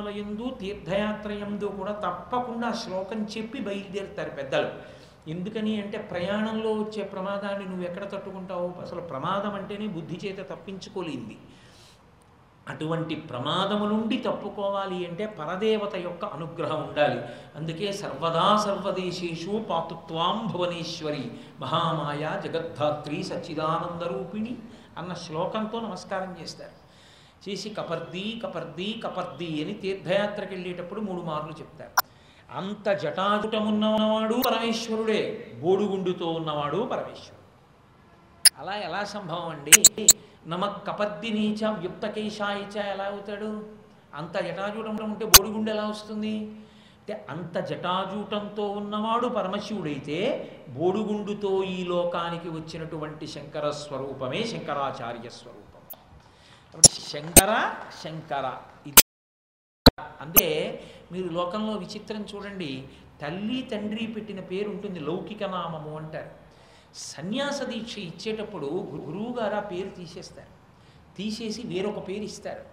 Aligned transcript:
ఎందు 0.00 0.46
తీర్థయాత్ర 0.60 1.30
ఎందు 1.44 1.66
కూడా 1.76 1.92
తప్పకుండా 2.04 2.68
శ్లోకం 2.80 3.20
చెప్పి 3.34 3.58
బయలుదేరుతారు 3.68 4.32
పెద్దలు. 4.38 4.68
ఎందుకని 5.34 5.72
అంటే 5.82 5.98
ప్రయాణంలో 6.10 6.70
వచ్చే 6.80 7.02
ప్రమాదాన్ని 7.12 7.64
నువ్వు 7.70 7.84
ఎక్కడ 7.84 8.04
తట్టుకుంటావు? 8.12 8.68
అసలు 8.84 9.00
ప్రమాదం 9.12 9.54
అంటేనే 9.60 9.86
బుద్ధి 9.96 10.18
చేత 10.24 10.38
తప్పించుకోలేంది 10.50 11.38
అటువంటి 12.68 13.14
ప్రమాదము 13.30 13.86
నుండి 13.94 14.16
తప్పుకోవాలి 14.28 15.00
అంటే 15.08 15.26
పరదేవత 15.40 15.94
యొక్క 16.06 16.24
అనుగ్రహం 16.24 16.82
ఉండాలి. 16.88 17.20
అందుకే 17.56 17.90
సర్వదా 17.92 18.46
సర్వదేశేషు 18.68 19.64
పాతుత్వాం 19.70 20.38
భువనేశ్వరి 20.52 21.26
మహామాయ 21.60 22.24
జగద్ధాత్రి 22.46 23.20
సచ్చిదానందరూపిణి 23.22 24.56
అన్న 24.98 25.14
శ్లోకంతో 25.26 25.80
నమస్కారం 25.80 26.36
చేస్తారు. 26.42 26.85
చేసి 27.48 27.70
కపర్ది 27.70 28.40
కపర్ది 28.44 29.00
కపర్ది 29.04 29.64
అని 29.64 29.72
తీర్థయాత్రకి 29.72 30.54
వెళ్ళేటప్పుడు 30.54 31.00
మూడు 31.00 31.22
మార్లు 31.22 31.50
చెప్తారు. 31.50 31.90
అంత 32.50 32.88
జటాజుటమున్నవాడు 32.88 34.34
పరమేశ్వరుడే 34.46 35.52
బోడుగుండుతో 35.62 36.26
ఉన్నవాడు 36.26 36.76
పరమేశ్వరుడు. 36.76 37.36
అలా 38.58 38.74
ఎలా 38.74 39.04
సంభవం 39.04 39.48
అండి? 39.48 40.06
నమ 40.46 40.66
కపర్ది 40.66 41.30
నీచ 41.30 41.66
వ్యుక్తకేశాయిచ 41.66 42.80
ఎలా 42.80 43.04
అవుతాడు? 43.04 43.66
అంత 44.14 44.34
జటాజూటం 44.38 44.96
ఉంటే 45.04 45.26
బోడిగుండు 45.26 45.70
ఎలా 45.70 45.84
వస్తుంది? 45.84 46.38
అంటే 46.38 47.26
అంత 47.30 47.58
జటాజూటంతో 47.58 48.68
ఉన్నవాడు 48.68 49.28
పరమశివుడైతే 49.28 50.50
బోడుగుండుతో 50.68 51.64
ఈ 51.64 51.84
లోకానికి 51.84 52.48
వచ్చినటువంటి 52.48 53.26
శంకర 53.26 53.70
స్వరూపమే 53.70 54.42
శంకరాచార్య 54.42 55.28
స్వరూపం. 55.28 55.65
కాబట్టి 56.76 57.00
శంకర 57.00 57.52
శంకర. 58.02 58.46
ఇది 58.86 59.02
అంటే 60.20 60.46
మీరు 61.12 61.28
లోకంలో 61.36 61.74
విచిత్రం 61.82 62.22
చూడండి 62.22 62.88
తల్లి 63.22 63.58
తండ్రి 63.62 64.06
పెట్టిన 64.06 64.40
పేరు 64.40 64.68
ఉంటుంది 64.70 65.00
లౌకిక 65.00 65.44
నామము 65.54 65.92
అంటారు. 65.96 66.30
సన్యాస 66.94 67.58
దీక్ష 67.62 67.94
ఇచ్చేటప్పుడు 68.08 68.68
గురువు 69.06 69.30
గారు 69.38 69.56
ఆ 69.56 69.62
పేరు 69.72 69.90
తీసేస్తారు. 70.00 70.52
తీసేసి 71.16 71.62
వేరొక 71.66 72.02
పేరు 72.08 72.26
ఇస్తారు. 72.30 72.64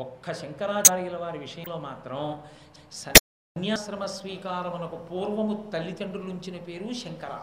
ఒక్క 0.00 0.32
శంకరాచార్యుల 0.40 1.16
వారి 1.16 1.38
విషయంలో 1.38 1.78
మాత్రం 1.88 2.20
సన్యాశ్రమ 3.02 4.04
స్వీకారమునకు 4.16 4.98
పూర్వము 5.10 5.70
తల్లిదండ్రులు 5.74 6.30
ఉంచిన 6.30 6.56
పేరు 6.68 6.88
శంకర. 7.04 7.34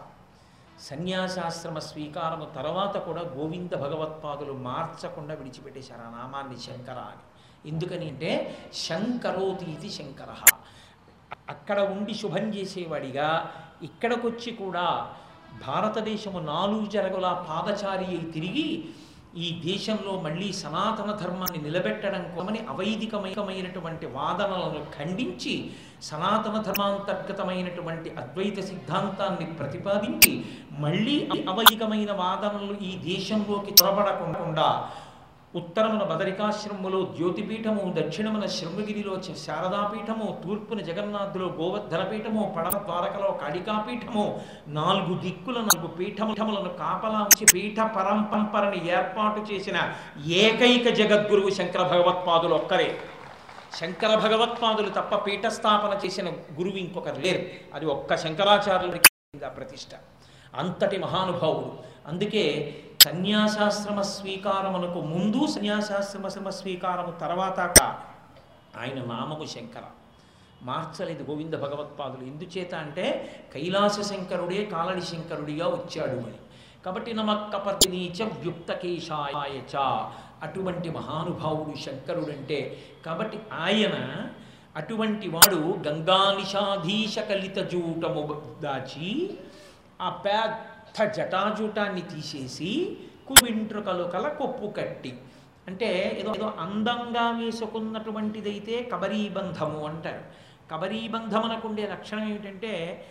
సన్యాసాశ్రమ 0.80 1.78
స్వీకారము 1.78 2.44
తర్వాత 2.54 2.96
కూడా 2.96 3.20
గోవింద 3.20 3.70
భగవత్పాదులు 3.70 4.52
మార్చకుండా 4.52 5.34
విడిచిపెట్టేశారు 5.34 6.00
ఆ 6.00 6.10
నామాన్ని 6.10 6.60
శంకర 6.60 6.92
అని. 6.92 7.24
ఎందుకని 7.68 8.08
అంటే 8.08 8.56
శంకరోతి 8.74 9.64
ఇది 9.64 9.90
శంకర. 9.90 10.28
అక్కడ 11.48 11.80
ఉండి 11.80 12.14
శుభం 12.14 12.48
చేసేవాడిగా 12.54 13.52
ఇక్కడికొచ్చి 13.82 14.52
కూడా 14.52 15.14
భారతదేశము 15.66 16.38
నాలుగు 16.38 16.86
జరగుల 16.86 17.44
పాదచారి 17.48 18.04
అయి 18.04 18.18
తిరిగి 18.18 18.94
ఈ 19.34 19.46
దేశంలో 19.64 20.12
మళ్ళీ 20.20 20.48
సనాతన 20.52 21.10
ధర్మాన్ని 21.16 21.60
నిలబెట్టడం 21.62 22.24
కోమని 22.34 22.60
అవైదికమైనటువంటి 22.68 24.06
వాదనలను 24.14 24.80
ఖండించి 24.96 25.54
సనాతన 26.02 26.56
ధర్మాంతర్గతమైనటువంటి 26.62 28.10
అద్వైత 28.16 28.60
సిద్ధాంతాన్ని 28.60 29.46
ప్రతిపాదించి 29.52 30.32
మళ్ళీ 30.80 31.16
అవైదికమైన 31.48 32.12
వాదనలు 32.14 32.76
ఈ 32.82 32.92
దేశంలోకి 33.04 33.72
చొరబడకుండా 33.78 34.68
ఉత్తరమున 35.56 36.02
బదరికాశ్రమములో 36.02 37.14
జ్యోతిపీఠము 37.16 37.94
దక్షిణమున 37.98 38.46
శృంగగిరిలో 38.46 39.22
శారదాపీఠము 39.46 40.40
తూర్పున 40.44 40.80
జగన్నాథులో 40.80 41.46
గోవర్ధనపీఠము 41.46 42.54
పడమ 42.56 42.78
ద్వారకలో 42.78 43.30
కాళికాపీఠము 43.30 44.40
నాలుగు 44.68 45.18
దిక్కుల 45.18 45.58
నాలుగు 45.58 45.86
పీఠములను 45.86 46.68
కాపలా 46.68 47.18
ఉంచి 47.18 47.46
పీఠ 47.54 47.82
పరంపరని 47.82 48.90
ఏర్పాటు 48.90 49.52
చేసిన 49.52 49.94
ఏకైక 50.26 50.88
జగద్గురువు 50.88 51.50
శంకర 51.50 51.82
భగవత్పాదులు 51.82 52.54
ఒక్కరే. 52.54 52.98
శంకర 53.80 54.14
భగవత్పాదులు 54.14 54.90
తప్ప 54.90 55.14
పీఠస్థాపన 55.26 56.06
చేసిన 56.06 56.28
గురువు 56.28 56.76
ఇంకొకరు 56.76 57.20
లేరు. 57.20 57.42
అది 57.74 57.86
ఒక్క 57.86 58.16
శంకరాచార్యులకి 58.16 59.44
ఆ 59.46 59.48
ప్రతిష్ట. 59.48 59.88
అంతటి 60.54 60.98
మహానుభావుడు. 60.98 61.72
అందుకే 62.06 62.74
సన్యాసాశ్రమ 63.04 64.02
స్వీకారమునకు 64.02 65.00
ముందు 65.00 65.46
సన్యాసాశ్రమ 65.46 66.50
స్వీకారము 66.50 67.10
తర్వాత 67.10 67.60
ఆయన 68.80 68.94
నామము 68.94 69.46
శంకర. 69.46 69.82
మార్చలేదు 70.62 71.30
గోవింద 71.30 71.54
భగవత్పాదులు. 71.54 72.26
ఎందుచేత 72.26 72.74
అంటే 72.74 73.36
కైలాస 73.54 74.00
శంకరుడే 74.00 74.64
కాలడి 74.64 75.02
శంకరుడిగా 75.02 75.66
వచ్చాడు 75.66 76.10
అని 76.10 76.38
కాబట్టి 76.86 77.14
నమక్కపతినీచ 77.14 78.22
వ్యుక్తకేశాయ 78.22 79.58
చ. 79.58 79.76
అటువంటి 80.42 80.90
మహానుభావుడు 80.90 81.78
శంకరుడంటే 81.78 82.78
కాబట్టి 83.06 83.38
ఆయన 83.52 84.26
అటువంటి 84.76 85.28
వాడు 85.28 85.74
గంగానిషాధీశ 85.88 87.18
కలిత 87.18 87.56
జూటము 87.56 88.42
దాచి 88.62 89.38
ఆ 90.02 90.08
పెద్ద 90.08 90.71
జటాజుటాన్ని 90.98 92.02
తీసేసి 92.02 92.96
కువింట్రుకలు 93.28 94.04
కల 94.04 94.28
కొప్పు 94.28 94.66
కట్టి. 94.66 95.12
అంటే 95.68 96.18
ఏదో 96.20 96.34
ఏదో 96.34 96.52
అందంగా 96.58 97.30
వేసుకున్నటువంటిదైతే 97.30 98.82
కబరీబంధము 98.92 99.86
అంటారు. 99.86 100.24
కబరీబంధం 100.70 101.64
ఉండే 101.64 101.86
లక్షణం 101.86 102.24
ఏమిటంటే 102.28 103.04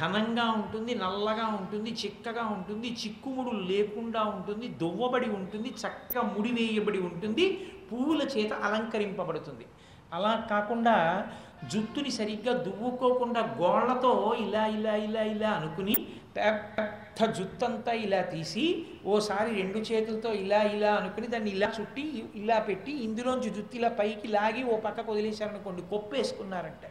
ఘనంగా 0.00 0.50
ఉంటుంది 0.50 0.94
నల్లగా 0.94 1.46
ఉంటుంది 1.46 1.90
చిక్కగా 1.90 2.44
ఉంటుంది 2.44 2.88
చిక్కుముడు 2.88 3.50
లేకుండా 3.50 4.22
ఉంటుంది 4.24 4.68
దువ్వబడి 4.68 5.30
ఉంటుంది 5.30 5.68
చక్కగా 5.68 6.22
ముడి 6.22 6.52
వేయబడి 6.52 6.98
ఉంటుంది 6.98 7.44
పువ్వుల 7.92 8.22
చేత 8.22 8.52
అలంకరింపబడుతుంది. 8.52 9.66
అలా 10.12 10.46
కాకుండా 10.50 11.26
జుత్తుని 11.72 12.10
సరిగ్గా 12.10 12.52
దువ్వుకోకుండా 12.52 13.40
గోళ్ళతో 13.40 14.34
ఇలా 14.40 14.66
ఇలా 14.66 14.96
ఇలా 14.96 15.22
ఇలా 15.22 15.50
అనుకుని 15.50 15.96
పెద్ద 16.38 17.32
జుత్తంతా 17.32 17.92
ఇలా 17.92 18.20
తీసి 18.22 18.86
ఓసారి 19.06 19.62
రెండు 19.62 19.78
చేతులతో 19.78 20.32
ఇలా 20.32 20.62
ఇలా 20.62 20.94
అనుకుని 20.94 21.26
దాన్ని 21.26 21.50
ఇలా 21.50 21.72
చుట్టి 21.80 22.24
ఇలా 22.34 22.58
పెట్టి 22.58 22.92
ఇందులోంచి 23.04 23.50
జుత్తు 23.50 23.76
ఇలా 23.76 23.88
పైకి 23.88 24.28
లాగి 24.28 24.64
ఓ 24.64 24.76
పక్కకు 24.76 25.12
వదిలేశారనుకోండి 25.12 25.82
కొప్పు 25.82 26.16
వేసుకున్నారంట 26.16 26.90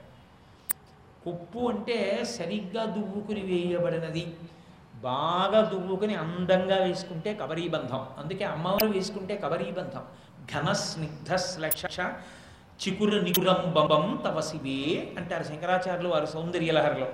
కొప్పు 1.23 1.59
అంటే 1.59 2.23
సరిగ్గా 2.23 2.85
దువ్వుకుని 2.85 3.41
వేయబడినది. 3.41 4.33
బాగా 4.95 5.61
దువ్వుకుని 5.61 6.15
అందంగా 6.15 6.77
వేసుకుంటే 6.83 7.33
కబరీబంధం. 7.33 8.07
అందుకే 8.17 8.45
అమ్మవారు 8.45 8.87
వేసుకుంటే 8.87 9.37
కబరీబంధం. 9.37 10.03
ఘన 10.53 10.71
స్నిగ్ధ 10.73 11.35
శ్లక్ష 11.35 11.99
చికుర 12.81 13.21
నిగురంబం 13.21 14.21
తవ 14.23 14.31
తవసివే 14.31 15.13
అంటారు 15.17 15.43
శంకరాచార్యులు 15.43 16.09
వారు 16.09 16.25
సౌందర్యలహరిలో. 16.25 17.07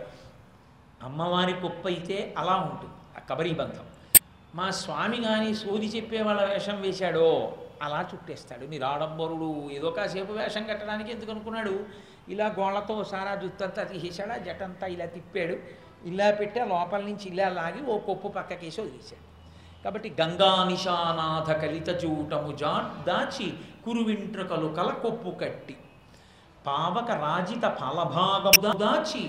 అమ్మవారి 1.04 1.54
కుప్ప 1.54 1.84
అయితే 1.88 2.18
అలా 2.38 2.56
ఉంటుంది 2.56 2.96
ఆ 3.18 3.22
కబరీబంధం 3.30 3.86
మా 4.56 4.68
స్వామి 4.82 5.20
కానీ 5.24 5.50
సోది 5.54 5.88
చెప్పే 5.88 6.22
వాళ్ళ 6.22 6.42
వేషం 6.52 6.78
వేశాడో 6.82 7.28
అలా 7.86 8.00
చుట్టేస్తాడు. 8.10 8.66
మీరు 8.72 8.86
ఆడంబరుడు 8.86 9.70
ఏదో 9.78 9.90
కాసేపు 9.92 10.34
వేషం 10.34 10.64
కట్టడానికి 10.64 11.10
ఎందుకు 11.12 11.32
అనుకున్నాడు? 11.32 11.76
ఇలా 12.30 12.48
గోళ్ళతో 12.60 12.96
సారా 13.04 13.36
జుత్తంతా 13.36 13.84
తీసేశాడు? 13.84 14.32
ఆ 14.32 14.38
జటంతా 14.38 14.88
ఇలా 14.88 15.06
తిప్పాడు. 15.06 15.56
ఇలా 16.10 16.28
పెట్టి 16.32 16.60
లోపల 16.60 17.02
నుంచి 17.02 17.26
ఇలా 17.30 17.48
లాగి 17.50 17.82
ఓ 17.92 17.98
కొప్పు 17.98 18.28
పక్కకేసి 18.28 18.82
వదిలేశాడు. 18.82 19.26
కాబట్టి 19.84 20.10
గంగా 20.22 20.52
నిశానాథ 20.70 21.50
కలిత 21.64 21.90
చూటము 22.04 22.52
జా 22.52 22.74
దాచి 23.08 23.48
కురువింట్రుకలు 23.86 24.68
కల 24.78 24.90
కొప్పు 25.04 25.32
కట్టి. 25.42 25.76
పావక 26.68 27.12
రాజిత 27.12 27.66
ఫలభాగము 27.80 28.78
దాచి 28.84 29.24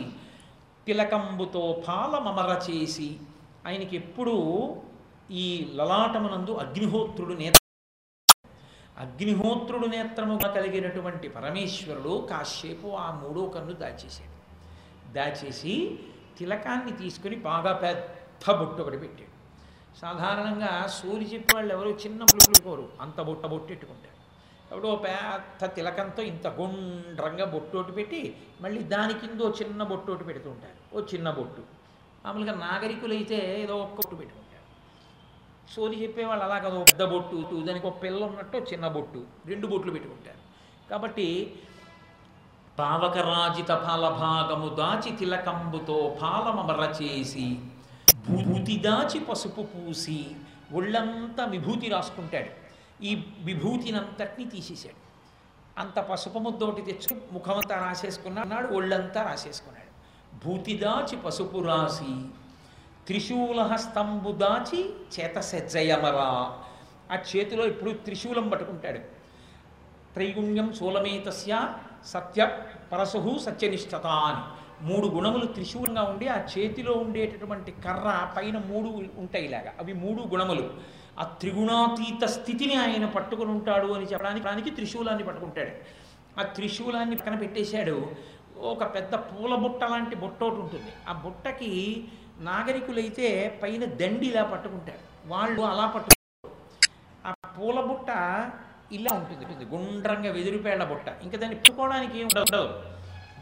తిలకంబుతో 0.86 1.84
పాలమమర 1.88 2.60
చేసి 2.70 3.16
ఆయనకి 3.66 3.96
ఎప్పుడూ 3.96 4.36
ఈ 5.30 5.72
లలాటమునందు 5.74 6.50
అగ్నిహోత్రుడు 6.50 7.34
నేత 7.34 7.52
అగ్నిహోత్రుడు 8.98 9.86
నేత్రముగా 9.86 10.50
కలిగినటువంటి 10.50 11.28
పరమేశ్వరుడు 11.28 12.26
కాసేపు 12.30 12.88
ఆ 12.88 13.10
మూడో 13.10 13.46
కన్ను 13.46 13.72
దాచేశాడు. 13.72 14.32
దాచేసి 15.12 15.98
తిలకాన్ని 16.38 16.96
తీసుకుని 16.96 17.36
బాగా 17.36 17.72
పెద్ద 17.72 18.52
బొట్టు 18.52 18.82
ఒకటి 18.82 18.98
పెట్టాడు. 18.98 19.32
సాధారణంగా 20.00 20.86
సూర్య 20.86 21.38
వాళ్ళు 21.54 21.72
ఎవరు 21.74 21.88
చిన్న 21.88 22.24
పులుపులు 22.24 22.64
కోరు. 22.64 22.88
అంత 23.00 23.20
బొట్ట 23.20 23.46
బొట్టెట్టుకుంటారు 23.46 24.11
ఓ 24.74 24.96
పెద్ద 24.96 25.68
తిలకంతో 25.74 26.22
ఇంత 26.22 26.46
గుండ్రంగా 26.46 27.44
బొట్టోటి 27.44 27.92
పెట్టి 27.92 28.36
మళ్ళీ 28.60 28.82
దాని 28.82 29.14
కింద 29.14 29.40
ఓ 29.40 29.50
చిన్న 29.50 29.82
బొట్టోటి 29.82 30.24
పెడుతూ 30.24 30.50
ఉంటారు. 30.50 30.96
ఓ 30.96 31.00
చిన్న 31.00 31.30
బొట్టు. 31.30 31.62
మామూలుగా 32.24 32.54
నాగరికులైతే 32.54 33.62
ఏదో 33.62 33.76
ఒక్క 33.76 33.96
బొట్టు 33.96 34.16
పెట్టుకుంటారు. 34.16 34.64
సోది 35.74 36.02
చెప్పేవాళ్ళు 36.02 36.44
అలా 36.44 36.58
కదా 36.58 36.78
పెద్ద 36.78 37.02
బొట్టు 37.02 37.62
దానికి 37.68 37.86
ఒక 37.86 38.02
పిల్ల 38.02 38.24
ఉన్నట్టు 38.24 38.56
చిన్న 38.72 38.88
బొట్టు 38.88 39.26
రెండు 39.46 39.66
బొట్లు 39.66 39.92
పెట్టుకుంటారు. 39.92 40.40
కాబట్టి 40.90 41.56
పావకరాజిత 42.78 43.68
ఫలభాగము 43.68 44.68
దాచి 44.68 45.16
తిలకంబుతో 45.16 46.16
ఫాలమర 46.20 46.94
చేసి 47.02 47.58
భూతి 48.28 48.76
దాచి 48.76 49.20
పసుపు 49.20 49.62
పూసి 49.62 50.26
ఒళ్ళంతా 50.74 51.44
విభూతి 51.44 51.88
రాసుకుంటాడు. 51.88 52.61
ఈ 53.02 53.22
విభూతినంతటినీ 53.40 54.50
తీసేశాడు. 54.50 55.12
అంత 55.80 55.98
పసుపు 55.98 56.38
ముద్దోటి 56.38 56.82
తెచ్చుకు 56.82 57.34
ముఖమంతా 57.34 57.86
రాసేసుకున్నాడు. 57.86 58.74
ఒళ్ళంతా 58.74 59.22
రాసేసుకున్నాడు. 59.22 59.82
భూతి 60.46 60.76
దాచి 60.76 61.16
పసుపు 61.16 61.58
రాసి 61.58 62.24
త్రిశూల 63.06 63.76
దాచి 64.30 64.94
చేత 65.20 65.40
సెజ్జయమరా 65.40 66.58
ఆ 67.12 67.18
చేతిలో 67.36 67.66
ఇప్పుడు 67.66 67.90
త్రిశూలం 67.90 68.48
పట్టుకుంటాడు. 68.48 68.98
త్రైగుణ్యం 70.12 70.72
శూలమేతస్య 70.72 71.74
సత్య 72.06 72.58
పరశుహు 72.92 73.38
సత్యనిష్టత 73.38 74.06
అని. 74.06 74.62
మూడు 74.92 75.06
గుణములు 75.06 75.46
త్రిశూలంగా 75.46 76.02
ఉండి 76.02 76.28
ఆ 76.28 76.38
చేతిలో 76.38 76.92
ఉండేటటువంటి 76.92 77.70
కర్ర 77.72 78.32
పైన 78.36 78.58
మూడు 78.58 79.20
ఉంటాయి 79.20 79.44
ఇలాగా. 79.44 79.72
అవి 79.78 79.92
మూడు 79.92 80.22
గుణములు. 80.22 81.01
ఆ 81.18 81.24
త్రిగుణాతీత 81.24 82.24
స్థితిని 82.24 82.74
ఆయన 82.74 83.06
పట్టుకుని 83.06 83.50
ఉంటాడు 83.50 83.86
అని 83.86 84.06
చెప్పడానికి 84.06 84.44
దానికి 84.46 84.70
త్రిశూలాన్ని 84.70 85.24
పట్టుకుంటాడు. 85.24 85.70
ఆ 86.40 86.42
త్రిశూలాన్ని 86.42 87.16
పక్కన 87.16 87.34
పెట్టేశాడు. 87.34 88.12
ఒక 88.56 88.94
పెద్ద 88.94 89.14
పూల 89.14 89.54
బుట్ట 89.54 89.84
లాంటి 89.84 90.16
బుట్ట 90.16 90.42
ఒకటి 90.44 90.60
ఉంటుంది. 90.60 90.92
ఆ 91.08 91.12
బుట్టకి 91.12 92.04
నాగరికులైతే 92.38 93.58
పైన 93.62 93.84
దండి 93.84 94.26
ఇలా 94.26 94.42
పట్టుకుంటారు. 94.42 95.28
వాళ్ళు 95.28 95.62
అలా 95.62 95.86
పట్టు 95.86 96.10
ఆ 97.26 97.32
పూల 97.58 97.80
బుట్ట 97.80 98.10
ఇలా 98.92 99.16
ఉంటుంది. 99.16 99.64
గుండ్రంగా 99.64 100.32
వెదిరిపేళ్ళ 100.32 100.84
బుట్ట. 100.84 101.08
ఇంకా 101.22 101.38
దాన్ని 101.38 101.58
పుట్టుకోవడానికి 101.58 102.18
ఏం 102.18 102.24
ఉండదు. 102.24 102.82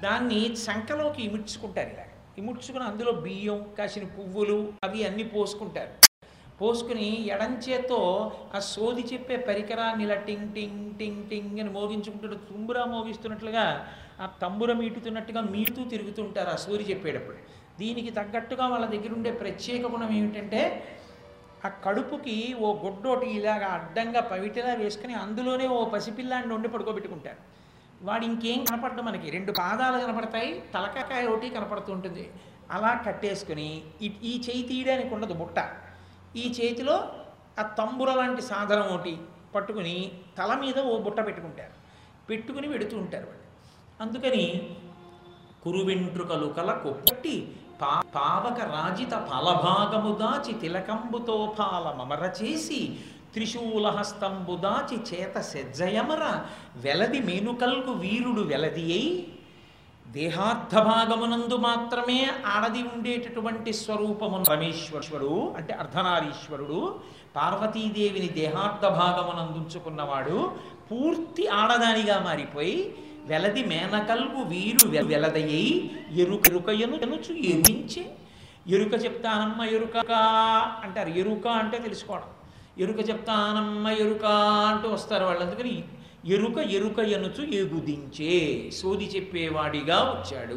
దాన్ని 0.03 0.55
చంకలోకి 0.55 1.23
ఇముడ్చుకుంటారు 1.23 1.89
ఇలా. 1.89 2.05
ఇముడ్చుకుని 2.39 2.85
అందులో 2.85 3.13
బియ్యం 3.13 3.67
కాసిన 3.79 4.05
పువ్వులు 4.05 4.73
అవి 4.85 5.05
అన్నీ 5.05 5.25
పోసుకుంటారు. 5.25 6.10
పోసుకుని 6.61 7.27
ఎడంచేతో 7.27 7.99
ఆ 8.55 8.59
సోది 8.59 9.03
చెప్పే 9.03 9.37
పరికరాన్ని 9.37 10.05
ఇలా 10.05 10.15
టింగ్ 10.15 10.55
టింగ్ 10.55 10.95
టింగ్ 10.99 11.23
టింగ్ 11.29 11.61
అని 11.61 11.71
మోగించుకుంటూ 11.71 12.29
తుంబురా 12.51 12.85
మోగిస్తున్నట్లుగా 12.85 13.65
ఆ 14.21 14.27
తంబుర 14.43 14.73
మీటుతున్నట్టుగా 14.73 15.41
మీటుతూ 15.41 15.85
తిరుగుతుంటారు 15.85 16.49
ఆ 16.49 16.57
సోది 16.57 16.85
చెప్పేటప్పుడు. 16.91 17.39
దీనికి 17.79 18.11
తగ్గట్టుగా 18.11 18.67
వాళ్ళ 18.67 18.87
దగ్గర 18.87 19.13
ఉండే 19.13 19.31
ప్రత్యేక 19.33 19.83
గుణం 19.87 20.11
ఏమిటంటే 20.13 20.61
ఆ 21.65 21.69
కడుపుకి 21.87 22.37
ఓ 22.61 22.69
గొడ్డోటి 22.85 23.27
ఇలాగా 23.31 23.67
అడ్డంగా 23.67 24.21
పవిటిలా 24.21 24.75
వేసుకుని 24.75 25.15
అందులోనే 25.15 25.67
ఓ 25.67 25.85
పసిపిల్లాన్ని 25.85 26.55
వండి 26.55 26.69
పడుకోబెట్టుకుంటారు. 26.69 27.41
వాడు 28.03 28.25
ఇంకేం 28.25 28.61
కనపడడం 28.65 29.05
మనకి. 29.05 29.31
రెండు 29.31 29.53
పాదాలు 29.53 29.99
కనపడతాయి 30.07 30.51
తలకాయ 30.75 31.25
ఒకటి 31.27 31.51
కనపడుతుంటుంది 31.51 32.25
అలా 32.71 32.93
కట్టేసుకుని 33.07 33.69
ఈ 34.31 34.35
చేయి 34.47 34.63
తీయడానికి 34.63 35.15
ఉండదు 35.15 35.33
బుట్ట. 35.33 35.59
ఈ 36.37 36.55
చేతిలో 36.61 37.09
ఆ 37.59 37.63
తంబుర 37.63 38.15
లాంటి 38.15 38.43
సాధనం 38.43 38.95
ఒకటి 38.95 39.19
పట్టుకుని 39.55 40.13
తల 40.39 40.55
మీద 40.55 40.79
ఓ 40.79 40.99
బుట్ట 40.99 41.27
పెట్టుకుంటారు. 41.27 41.75
పెట్టుకుని 42.29 42.69
వెడుతూ 42.69 42.99
ఉంటారు 42.99 43.27
వాళ్ళు. 43.27 43.47
అందుకని 44.01 44.45
కురువెంట్రుకలు 45.63 46.47
కల 46.47 46.73
కొప్పట్టి 46.73 47.57
పా 47.83 48.03
పావక 48.15 48.61
రాజిత 48.61 49.11
ఫలభాగము 49.11 50.13
దాచి 50.15 50.53
తిలకంబుతో 50.53 51.55
ఫాలమమర 51.59 52.33
చేసి 52.43 52.99
త్రిశూలహస్తంబు 53.35 54.57
దాచి 54.57 54.97
చేత 55.15 55.41
సెజ్జయమర 55.41 56.45
వెలది 56.77 57.21
మేనుకల్గు 57.21 57.93
వీరుడు 57.93 58.41
వెలది 58.41 58.93
అయి 58.93 59.40
దేహార్థ 60.15 60.75
భాగమునందు 60.83 61.57
మాత్రమే 61.57 62.31
ఆడది 62.47 62.83
ఉండేటటువంటి 62.83 63.73
స్వరూపము 63.73 64.45
రమేశ్వరుడు 64.51 65.53
అంటే 65.57 65.73
అర్ధనారీశ్వరుడు 65.73 66.79
పార్వతీదేవిని 67.37 68.29
దేహార్థ 68.33 68.87
భాగమునందుంచుకున్నవాడు 68.97 70.39
పూర్తి 70.91 71.49
ఆడదానిగా 71.53 72.19
మారిపోయి 72.21 72.77
వెలది 73.27 73.63
మేనకల్గు 73.67 74.43
వీరు 74.45 74.89
వె- 74.89 75.07
వెలదయ్యి 75.07 75.65
ఎరుకెరుకయను 76.17 76.97
ఎనుచు 77.03 77.35
ఎరించే 77.51 78.05
ఎరుక 78.67 79.05
చెప్తానమ్మ 79.05 79.63
ఎరుక 79.63 79.97
అంటారు. 80.85 81.09
ఎరుక 81.11 81.49
అంటే 81.49 81.79
తెలుసుకోవడం. 81.79 82.29
ఎరుక 82.79 83.09
చెప్తానమ్మ 83.09 83.89
ఎరుక 83.89 84.25
అంటూ 84.67 84.89
వస్తారు 84.89 85.25
వాళ్ళు 85.25 85.43
అందుకని 85.43 85.85
ఎరుక 86.25 86.59
ఎరుక 86.59 86.99
ఎనుచు 86.99 87.43
ఎగుదించే 87.45 88.71
సోది 88.71 89.05
చెప్పేవాడిగా 89.05 89.97
వచ్చాడు. 89.97 90.55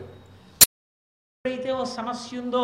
ఎప్పుడైతే 1.46 1.72
ఓ 1.72 1.84
సమస్య 1.84 2.40
ఉందో 2.40 2.64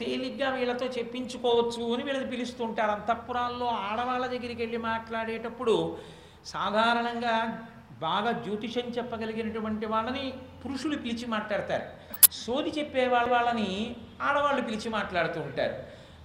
తేలిగ్గా 0.00 0.50
వీళ్ళతో 0.50 0.86
చెప్పించుకోవచ్చు 0.86 1.94
అని 1.94 2.02
వీళ్ళని 2.02 2.30
పిలుస్తుంటారు. 2.30 2.90
అంతఃపురాల్లో 2.90 3.66
ఆడవాళ్ళ 3.66 4.26
దగ్గరికి 4.26 4.62
వెళ్ళి 4.62 4.76
మాట్లాడేటప్పుడు 4.76 5.96
సాధారణంగా 6.46 7.66
బాగా 8.00 8.32
జ్యోతిషం 8.32 8.86
చెప్పగలిగినటువంటి 8.98 9.86
వాళ్ళని 9.86 10.32
పురుషులు 10.64 10.96
పిలిచి 10.96 11.26
మాట్లాడతారు. 11.26 11.86
సోది 12.32 12.70
చెప్పే 12.70 13.06
వాళ్ళని 13.06 13.96
ఆడవాళ్ళు 14.22 14.62
పిలిచి 14.62 14.88
మాట్లాడుతూ 14.88 15.40
ఉంటారు. 15.40 15.72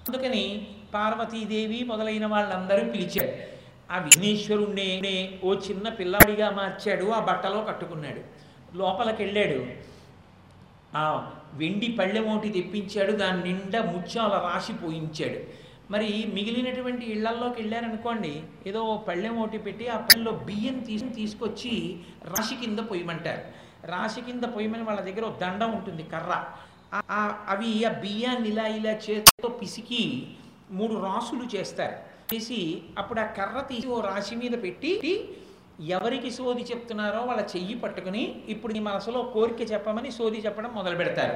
అందుకని 0.07 0.67
పార్వతీదేవి 0.93 1.83
మొదలైన 1.83 2.25
వాళ్ళందరూ 2.25 2.91
పిలిచారు. 2.91 3.58
ఆ 3.91 3.97
విఘ్నేశ్వరుణ్ణి 3.97 5.39
ఓ 5.43 5.53
చిన్న 5.53 5.89
పిల్లవాడిగా 5.89 6.49
మార్చాడు 6.49 7.05
ఆ 7.05 7.19
బట్టలో 7.19 7.61
కట్టుకున్నాడు. 7.61 8.21
లోపలికి 8.77 9.23
వెళ్ళాడు 9.23 9.65
ఆ 10.97 11.31
వెండి 11.53 11.95
పళ్ళెమోటి 11.99 12.49
తెప్పించాడు 12.49 13.11
దాని 13.11 13.43
నిండా 13.43 13.83
ముత్యాల 13.83 14.51
రాశి 14.53 14.73
పోయించాడు. 14.73 15.69
మరి 15.91 16.31
మిగిలినటువంటి 16.33 17.05
ఇళ్ళల్లోకి 17.05 17.61
వెళ్ళారనుకోండి 17.61 18.43
ఏదో 18.67 19.05
పళ్ళెమోటి 19.07 19.57
పెట్టి 19.57 19.87
ఆ 19.87 19.97
పళ్ళెలో 19.97 20.31
బియ్యం 20.31 20.79
తీసి 20.79 21.09
తీసుకొచ్చి 21.09 21.99
రాశి 22.23 22.55
కింద 22.55 22.79
పొయ్యమంటారు 22.79 23.41
రాశి 23.91 24.21
కింద 24.21 24.43
పొయ్యమని 24.43 24.83
వాళ్ళ 24.83 25.01
దగ్గర 25.01 25.21
ఒక 25.21 25.37
దండం 25.37 25.71
ఉంటుంది 25.71 26.03
కర్ర. 26.03 26.45
ఆ- 26.93 27.45
అవి 27.49 27.85
ఆ 27.85 27.91
బియ్యాన్ని 27.91 28.49
ఇలా 28.49 28.67
ఇలా 28.67 28.91
చేతితో 28.91 29.49
పిసికి 29.49 30.27
మూడు 30.71 30.93
రాసులు 30.93 31.57
చేస్తారు. 31.57 32.08
చేసి 32.33 32.83
అప్పుడు 32.97 33.19
ఆ 33.19 33.23
కర్ర 33.23 33.59
తీసి 33.61 33.87
ఓ 33.87 34.01
రాశి 34.01 34.35
మీద 34.35 34.63
పెట్టి 34.63 34.91
ఎవరికి 35.89 36.31
సోది 36.31 36.61
చెప్తున్నారో 36.61 37.19
వాళ్ళ 37.19 37.41
చెయ్యి 37.55 37.75
పట్టుకుని 37.75 38.43
ఇప్పుడు 38.49 38.73
నీ 38.73 38.79
మనసులో 38.79 39.21
కోరిక 39.23 39.71
చెప్పమని 39.71 40.11
సోది 40.11 40.37
చెప్పడం 40.37 40.71
మొదలు 40.75 40.95
పెడతారు. 40.95 41.35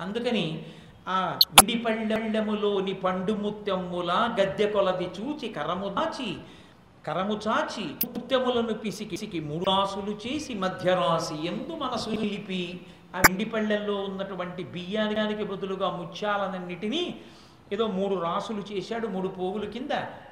అందుకని 0.00 0.64
ఆ 1.08 1.38
విడి 1.60 2.94
పండు 2.94 3.32
ముత్యమ్ముల 3.32 4.12
గద్దె 4.40 4.66
కొలది 4.66 5.04
చూచి 5.04 5.48
కరము 5.48 5.88
దాచి 5.88 6.36
కరము 7.06 7.40
చాచి 7.46 7.84
ముత్యములను 8.16 8.74
పిసికిసికి 8.74 9.40
మూడు 9.40 9.64
రాసులు 9.64 10.18
చేసి 10.26 10.54
మధ్య 10.54 10.94
రాసి 10.94 11.34
ఎందు 11.46 11.74
మనసు 11.74 12.10
నిలిపి 12.10 12.80
ఆ 13.14 13.18
వెండి 13.18 13.50
ఉన్నటువంటి 13.90 14.64
బియ్యానికి 14.64 15.44
బదులుగా 15.44 15.90
ముత్యాలన్నిటినీ 15.90 17.14
ఏదో 17.72 17.86
మూడు 17.86 18.14
రాసులు 18.14 18.62
చేశాడు 18.72 19.06
మూడు 19.06 19.28
పోగుల 19.28 19.64
కింద. 19.64 19.90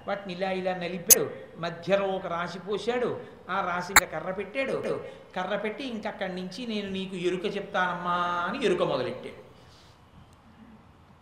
వాటిని 0.09 0.35
ఇలా 0.35 0.51
ఇలా 0.51 0.75
నలిపాడు. 0.75 1.31
మధ్యలో 1.59 2.07
ఒక 2.07 2.27
రాశి 2.27 2.59
పోశాడు. 2.59 3.21
ఆ 3.51 3.73
రాశి 3.75 3.93
మీద 3.93 4.09
కర్ర 4.09 4.31
పెట్టాడు. 4.31 5.01
కర్ర 5.37 5.57
పెట్టి 5.57 5.85
ఇంకక్కడి 5.85 6.35
నుంచి 6.35 6.67
నేను 6.67 6.91
నీకు 6.91 7.17
ఎరుక 7.17 7.57
చెప్తానమ్మా 7.57 8.12
అని 8.12 8.67
ఎరుక 8.67 8.83
మొదలెట్టాడు. 8.83 9.53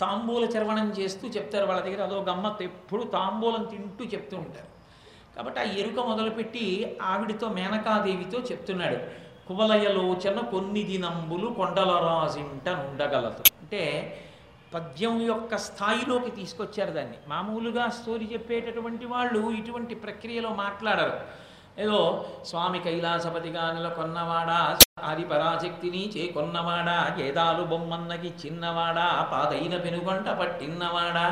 తాంబూల 0.00 0.44
చర్వణం 0.44 0.90
చేస్తూ 0.90 1.28
చెప్తారు 1.28 1.64
వాళ్ళ 1.66 1.82
దగ్గర. 1.82 2.02
అదో 2.02 2.22
గమ్మత్తు 2.22 2.62
ఎప్పుడు 2.62 3.02
తాంబూలం 3.02 3.62
తింటూ 3.64 4.04
చెప్తూ 4.04 4.36
ఉంటారు. 4.36 4.80
కాబట్టి 5.36 5.60
ఆ 5.60 5.62
ఎరుక 5.62 6.00
మొదలుపెట్టి 6.00 6.98
ఆవిడితో 7.02 7.48
మేనకాదేవితో 7.48 8.38
చెప్తున్నాడు. 8.38 9.30
కువలయలోచన 9.48 10.40
కొన్ని 10.40 10.82
దినంబులు 10.82 11.46
కొండల 11.46 11.92
రాజింట 11.98 12.68
ఉండగలదు 12.68 13.42
అంటే 13.60 13.82
పద్యం 14.72 15.14
యొక్క 15.30 15.52
స్థాయిలోకి 15.68 16.30
తీసుకొచ్చారు 16.30 16.92
దాన్ని. 16.98 17.18
మామూలుగా 17.28 17.84
స్టోరీ 17.98 18.26
చెప్పేటటువంటి 18.32 19.06
వాళ్ళు 19.12 19.40
ఇటువంటి 19.60 19.94
ప్రక్రియలో 20.04 20.50
మాట్లాడరు. 20.64 21.16
ఏదో 21.82 21.98
స్వామి 22.48 22.78
కైలాసపతిగా 22.84 23.64
నెలకొన్నవాడా 23.74 24.58
ఆది 25.10 25.24
పరాశక్తిని 25.30 26.02
చేకొన్నవాడా 26.14 26.96
ఏదాలు 27.26 27.62
బొమ్మన్నకి 27.62 28.30
చిన్నవాడా 28.42 29.06
పాదైన 29.32 29.76
పెనుగొంట 29.84 30.28
పట్టిన్నవాడా 30.40 31.24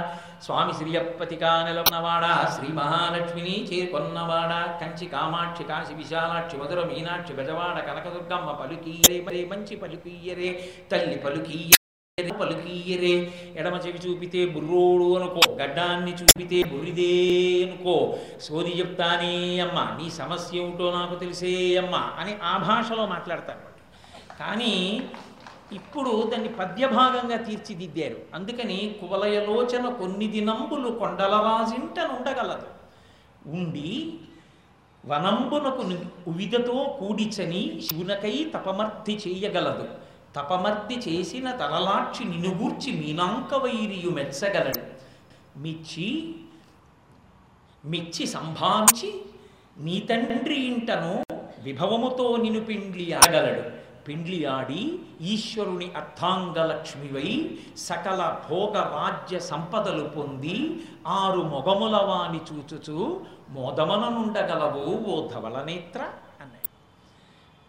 స్వామి 0.47 0.75
శ్రీయప్పతిగా 0.79 1.53
నెలకొన్నవాడా 1.69 2.33
శ్రీ 2.57 2.69
మహాలక్ష్మిని 2.73 3.57
చేకొన్నవాడా 3.73 4.61
కంచి 4.83 5.09
కామాక్షి 5.15 5.67
కాశి 5.73 5.95
విశాలాక్షి 5.95 6.59
మధుర 6.63 6.83
మీనాక్షి 6.93 7.35
బెజవాడ 7.41 7.79
కనకదుర్గమ్మ 7.89 8.53
పలుకీయరే 8.63 9.19
మరే 9.27 9.43
మంచి 9.45 9.77
పలుకీయరే 9.77 10.53
తల్లి 10.93 11.19
పలుకీయ 11.27 11.78
పలుకీయరే. 12.23 13.15
ఎడమ 13.57 13.75
చెవి 13.75 13.99
చూపితే 13.99 14.47
బుర్రోడు 14.47 15.07
అనుకో 15.19 15.43
గడ్డాన్ని 15.61 16.13
చూపితే 16.13 16.63
బురిదే 16.63 17.13
అనుకో. 17.65 18.19
సోది 18.41 18.73
చెప్తానే 18.79 19.61
అమ్మా 19.61 19.85
నీ 20.03 20.11
సమస్య 20.11 20.59
ఏమిటో 20.59 20.91
నాకు 20.93 21.15
తెలిసే 21.15 21.77
అమ్మ 21.77 21.95
అని 21.95 22.35
ఆ 22.43 22.55
భాషలో 22.59 23.07
మాట్లాడతారు 23.07 23.65
కానీ 24.41 24.75
ఇప్పుడు 25.73 26.31
దాన్ని 26.33 26.49
పద్యభాగంగా 26.49 27.37
తీర్చిదిద్దారు. 27.37 28.19
అందుకని 28.35 28.97
కువలయలోచన 29.01 29.89
కొన్ని 29.89 30.27
దినంబులు 30.27 30.89
కొండలరాజింట 30.89 31.99
ఉండగలదు 32.01 32.69
ఉండి 33.47 34.19
వనంబునకు 35.07 35.83
ఉవిదతో 36.31 36.97
కూడిచని 37.01 37.81
శివునకై 37.87 38.51
తపమర్థి 38.55 39.15
చేయగలదు. 39.27 39.87
తపమర్తి 40.37 40.97
చేసిన 40.97 41.51
తలలాక్షి 41.51 42.25
నినుగూర్చి 42.25 42.91
మీనాంకవైరియు 42.93 44.11
మెచ్చగలడు. 44.11 44.83
మిచ్చి 45.59 46.35
మిచ్చి 47.85 48.27
సంభావించి 48.27 49.11
నీ 49.79 50.07
తండ్రి 50.11 50.61
ఇంటను 50.61 51.25
విభవముతో 51.63 52.37
నిను 52.37 52.61
పిండ్లి 52.61 53.13
ఆగలడు. 53.13 53.65
పిండ్లి 54.09 54.45
ఆడి 54.45 54.99
ఈశ్వరుని 55.21 55.91
అర్థాంగలక్ష్మివై 55.97 57.59
సకల 57.79 58.21
భోగ 58.51 58.75
రాజ్య 58.75 59.39
సంపదలు 59.39 60.05
పొంది 60.05 60.85
ఆరు 61.07 61.41
మొగముల 61.43 61.97
వాని 61.97 62.41
చూచుచు 62.49 63.21
మోదమననుండగలవు 63.51 64.85
ఓ 65.11 65.29
ధవల 65.29 65.63
నేత్ర 65.63 66.01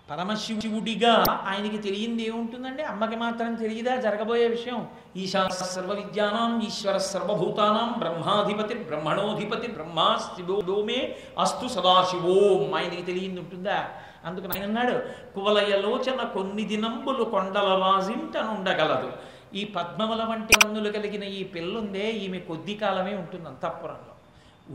పరమశివుడిగా 0.09 1.23
ఆయనకి 1.29 1.77
తెలియంది 1.77 2.23
ఏముంటుందండి? 2.27 2.83
అమ్మకి 2.83 3.15
మాత్రం 3.15 3.55
తెలియదా? 3.55 3.95
జరగబోయే 3.95 4.47
విషయం. 4.47 4.87
ఈశా 5.15 5.47
సర్వ 5.47 5.93
విద్యానాం 5.93 6.61
ఈశ్వర 6.61 6.97
సర్వభూతానాం 6.97 7.99
బ్రహ్మాధిపతి 7.99 8.73
బ్రహ్మణోధిపతి 8.73 9.67
బ్రహ్మా 9.67 10.07
శివోమే 10.17 11.15
అస్తు 11.37 11.67
సదాశివోం 11.67 12.73
ఆయనకి 12.73 13.01
తెలియంది 13.01 13.39
ఉంటుందా? 13.39 13.89
అందుకు 14.25 14.47
ఆయన 14.47 14.63
అన్నాడు 14.63 14.95
కువలయలోచన 15.35 16.23
కొన్ని 16.23 16.63
దినంబులు 16.63 17.23
కొండల 17.23 17.69
రాజింటనుండగలదు 17.83 19.11
ఈ 19.57 19.65
పద్మముల 19.65 20.23
వంటి 20.23 20.53
కన్నులు 20.53 20.89
కలిగిన 20.91 21.23
ఈ 21.23 21.43
పిల్లుందే 21.43 22.11
ఈమె 22.11 22.39
కొద్ది 22.39 22.75
కాలమే 22.75 23.13
ఉంటుంది 23.15 23.47
అంతఃపురంలో 23.47 24.13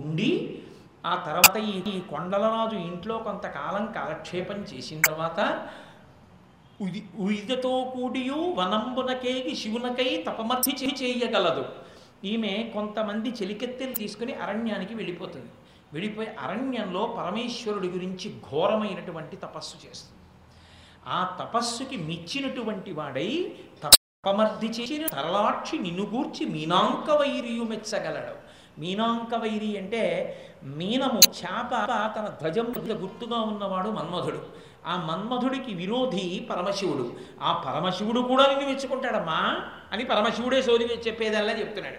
ఉండి 0.05 0.31
ఆ 1.05 1.17
తర్వాత 1.27 1.57
ఈ 1.57 1.91
ఈ 1.91 2.01
కొండలరాజు 2.01 2.77
ఇంట్లో 2.77 3.19
కొంతకాలం 3.19 3.93
కాలక్షేపం 3.93 4.57
చేసిన 4.57 5.01
తర్వాత 5.01 5.69
ఉది 6.81 7.09
ఉయిదతో 7.19 7.93
కూడియు 7.97 8.55
వనంబునకేగి 8.59 9.57
శివునకై 9.57 10.25
తపమర్చి 10.27 10.77
చే- 10.83 11.03
చేయగలదు. 11.03 11.65
ఈమె 12.25 12.71
కొంతమంది 12.75 13.29
చెలికెత్తెలు 13.29 13.95
తీసుకుని 13.95 14.35
అరణ్యానికి 14.35 14.95
వెళ్ళిపోతుంది. 14.95 15.47
వెళ్ళిపోయి 15.93 16.29
అరణ్యంలో 16.29 17.15
పరమేశ్వరుడి 17.19 17.89
గురించి 17.89 18.41
ఘోరమైనటువంటి 18.51 19.37
తపస్సు 19.37 19.87
చేస్తుంది. 19.87 20.19
ఆ 21.07 21.37
తపస్సుకి 21.41 21.97
మిచ్చినటువంటి 21.97 22.93
వాడై 22.93 23.53
తపమర్ది 23.83 24.67
చేసిన 24.67 25.07
తరలాక్షి 25.07 25.79
నినుగూర్చి 25.79 26.47
మీనాంక 26.47 27.11
వైరియు 27.11 27.65
మెచ్చగలడు 27.65 28.34
మీనాంక 28.79 29.35
వైరి 29.35 29.79
అంటే 29.79 30.03
మీనము 30.65 31.21
చేప 31.29 31.71
తన 32.17 32.37
ధ్వజం 32.41 32.75
గుర్తుగా 33.03 33.41
ఉన్నవాడు 33.41 33.89
మన్మధుడు. 33.89 34.41
ఆ 34.87 34.97
మన్మధుడికి 34.97 35.75
విరోధి 35.75 36.47
పరమశివుడు. 36.51 37.17
ఆ 37.43 37.53
పరమశివుడు 37.67 38.21
కూడా 38.21 38.47
నిన్ను 38.47 38.67
మెచ్చుకుంటాడమ్మా 38.69 39.61
అని 39.93 40.05
పరమశివుడే 40.05 40.63
సోది 40.63 40.85
చెప్పేదల్లా 40.85 41.53
చెప్తున్నాడు. 41.53 41.97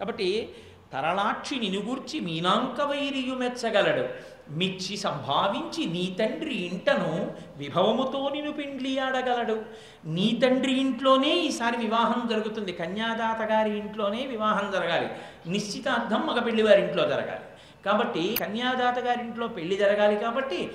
కాబట్టి 0.00 0.54
తరళాక్షి 0.94 1.56
నినుగూర్చి 1.56 2.20
మీనాంక 2.20 2.80
వైరియు 2.82 3.34
మెచ్చగలడు. 3.34 4.08
మిచ్చి 4.50 4.96
సంభావించి 4.96 5.92
నీ 5.92 6.16
తండ్రి 6.18 6.54
ఇంటను 6.54 7.34
విభవముతో 7.56 8.28
నిను 8.28 8.52
పిండ్లి 8.52 8.98
ఆడగలడు. 8.98 9.62
నీ 10.04 10.40
తండ్రి 10.42 10.72
ఇంట్లోనే 10.72 11.36
ఈసారి 11.36 11.76
వివాహం 11.76 12.28
జరుగుతుంది. 12.28 12.72
కన్యాదాత 12.72 13.50
గారి 13.50 13.78
ఇంట్లోనే 13.78 14.26
వివాహం 14.26 14.70
జరగాలి. 14.70 15.10
నిశ్చితార్థం 15.46 16.26
మగ 16.26 16.38
పెళ్ళి 16.38 16.62
వారి 16.62 16.82
ఇంట్లో 16.82 17.08
జరగాలి. 17.08 17.44
కాబట్టి 17.84 18.36
కన్యాదాత 18.40 18.98
గారి 18.98 19.20
ఇంట్లో 19.20 19.48
పెళ్ళి 19.48 19.76
జరగాలి 19.76 20.16
కాబట్టి 20.16 20.70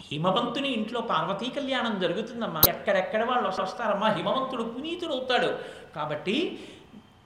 హిమవంతుని 0.00 0.68
ఇంట్లో 0.68 1.00
పార్వతీ 1.00 1.46
కళ్యాణం 1.50 2.00
జరుగుతుందమ్మా. 2.00 2.62
ఎక్కడెక్కడ 2.68 3.24
వాళ్ళు 3.24 3.62
వస్తారమ్మా? 3.62 4.08
హిమవంతుడు 4.08 4.62
పునీతుడు 4.62 5.12
అవుతాడు 5.12 5.58
కాబట్టి 5.96 6.58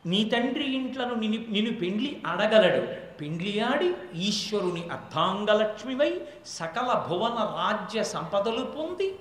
నీ 0.06 0.24
తండ్రి 0.24 0.64
ఇంట్లను 0.64 1.14
నిని 1.14 1.46
నిన్ను 1.48 1.72
పెండ్లి 1.72 2.22
అడగలడు. 2.26 2.86
పెండ్లి 3.16 3.60
ఆడి 3.60 3.94
ఈశ్వరుని 4.14 4.88
అర్థాంగలక్ష్మివై 4.88 6.20
సకల 6.46 7.06
భువన 7.08 7.34
రాజ్య 7.34 8.02
సంపదలు 8.02 8.64
పొంది 8.64 9.14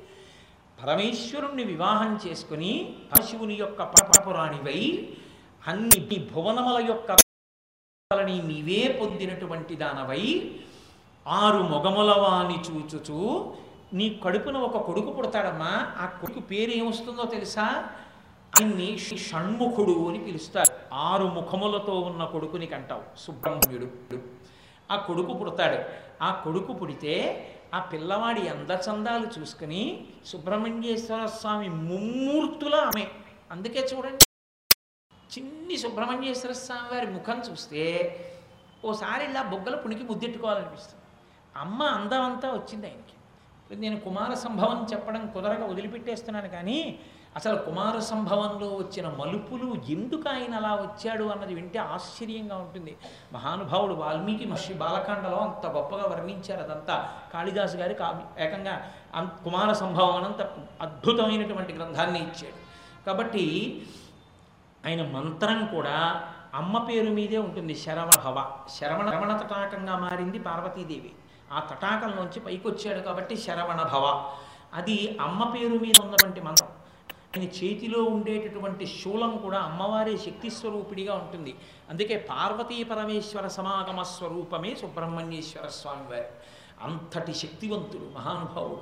పరమేశ్వరుణ్ణి 0.83 1.63
వివాహం 1.63 2.19
చేసుకుని 2.27 2.95
పశువుని 3.11 3.55
యొక్క 3.55 3.83
పరపురాణివై 3.83 5.09
అన్ని 5.67 6.29
భువనముల 6.33 6.85
యొక్క 6.87 7.17
నీవే 8.21 8.97
పొందినటువంటి 9.01 9.75
దానవై 9.75 10.55
ఆరు 11.27 11.57
మొగముల 11.57 12.11
చూచుచూ 12.69 13.53
నీ 13.93 14.19
కడుపున 14.25 14.57
ఒక 14.57 14.77
కొడుకు 14.77 15.11
పుడతాడమ్మా. 15.11 15.93
ఆ 15.97 16.05
కొడుకు 16.05 16.39
పేరు 16.39 16.71
ఏమొస్తుందో 16.71 17.23
తెలుసా? 17.23 17.89
ఆయన్ని 18.55 18.97
షణ్ముఖుడు 18.97 20.09
అని 20.09 20.19
పిలుస్తారు. 20.19 20.73
ఆరు 20.93 21.23
ముఖములతో 21.23 21.99
ఉన్న 21.99 22.25
కొడుకుని 22.25 22.67
కంటావు. 22.67 23.03
సుబ్రహ్మణ్యుడు. 23.17 24.19
ఆ 24.91 24.95
కొడుకు 24.95 25.33
పుడతాడు. 25.33 25.83
ఆ 26.23 26.41
కొడుకు 26.43 26.73
పుడితే 26.73 27.45
ఆ 27.73 27.79
పిల్లవాడి 27.79 28.47
అందచందాలు 28.47 29.27
చూసుకుని 29.39 30.07
సుబ్రహ్మణ్యేశ్వర 30.25 31.25
స్వామి 31.25 31.69
ముమ్మూర్తుల 31.69 32.75
ఆమె. 32.75 33.07
అందుకే 33.51 33.79
చూడండి. 33.79 34.25
చిన్ని 35.13 35.77
సుబ్రహ్మణ్యేశ్వర 35.77 36.53
స్వామి 36.53 36.93
వారి 36.93 37.07
ముఖం 37.07 37.41
చూస్తే 37.51 38.15
ఓసారి 38.85 39.25
ఇలా 39.25 39.41
బొగ్గల 39.41 39.75
పుణికి 39.75 40.03
ముద్దెట్టుకోవాలనిపిస్తుంది. 40.03 41.03
అమ్మ 41.55 41.83
అందం 41.83 42.21
అంతా 42.21 42.49
వచ్చింది 42.49 42.87
ఆయనకి. 42.87 43.15
నేను 43.75 43.99
కుమార 43.99 44.33
సంభవం 44.33 44.87
చెప్పడం 44.93 45.31
కుదరగా 45.33 45.65
వదిలిపెట్టేస్తున్నాను 45.65 46.47
కానీ 46.47 46.99
అసలు 47.35 47.55
కుమార 47.57 47.99
సంభవంలో 47.99 48.67
వచ్చిన 48.67 49.07
మలుపులు 49.07 49.75
ఎందుకు 49.89 50.29
ఆయన 50.29 50.55
అలా 50.55 50.73
వచ్చాడు 50.73 51.23
అన్నది 51.23 51.53
వింటే 51.53 51.79
ఆశ్చర్యంగా 51.79 52.55
ఉంటుంది. 52.55 52.97
మహానుభావుడు 53.33 53.93
వాల్మీకి 53.93 54.45
మహర్షి 54.45 54.73
బాలకాండలో 54.73 55.37
అంత 55.37 55.67
గొప్పగా 55.67 56.03
వర్ణించారు 56.07 56.63
అదంతా. 56.63 57.13
కాళిదాసు 57.33 57.77
గారి 57.77 57.95
ఏకంగా 58.43 58.91
అం- 59.15 59.43
కుమార 59.43 59.73
సంభవం 59.73 60.15
అనంత 60.15 60.41
అద్భుతమైనటువంటి 60.81 61.73
గ్రంథాన్ని 61.73 62.19
ఇచ్చాడు. 62.19 62.69
కాబట్టి 63.05 63.81
ఆయన 64.85 65.01
మంత్రం 65.01 65.65
కూడా 65.65 66.23
అమ్మ 66.53 66.77
పేరు 66.77 67.09
మీదే 67.09 67.37
ఉంటుంది 67.37 67.75
శరవభవ 67.75 68.51
శరవణ 68.69 69.11
రమణ 69.11 69.37
తటాకంగా 69.37 69.97
మారింది 69.97 70.39
పార్వతీదేవి. 70.39 71.11
ఆ 71.51 71.59
తటాకంలోంచి 71.59 72.39
పైకి 72.39 72.67
వచ్చాడు 72.67 72.99
కాబట్టి 72.99 73.37
శరవణ 73.37 73.83
భవ 73.83 74.31
అది 74.73 75.17
అమ్మ 75.21 75.43
పేరు 75.43 75.73
మీద 75.73 76.01
ఉన్నటువంటి 76.01 76.41
మంత్రం. 76.41 76.69
ఆయన 77.37 77.47
చేతిలో 77.47 78.03
ఉండేటటువంటి 78.03 78.85
శూలం 78.85 79.37
కూడా 79.37 79.59
అమ్మవారే 79.59 80.17
శక్తి 80.17 80.49
స్వరూపిడిగా 80.49 81.15
ఉంటుంది. 81.15 81.55
అందుకే 81.89 82.27
పార్వతీ 82.29 82.83
పరమేశ్వర 82.83 83.47
సమాగమ 83.47 84.03
స్వరూపమే 84.03 84.75
సుబ్రహ్మణ్యేశ్వర 84.75 85.67
స్వామి 85.67 86.15
వారు. 86.15 86.25
అంతటి 86.81 87.33
శక్తివంతుడు 87.33 88.11
మహానుభావుడు. 88.17 88.81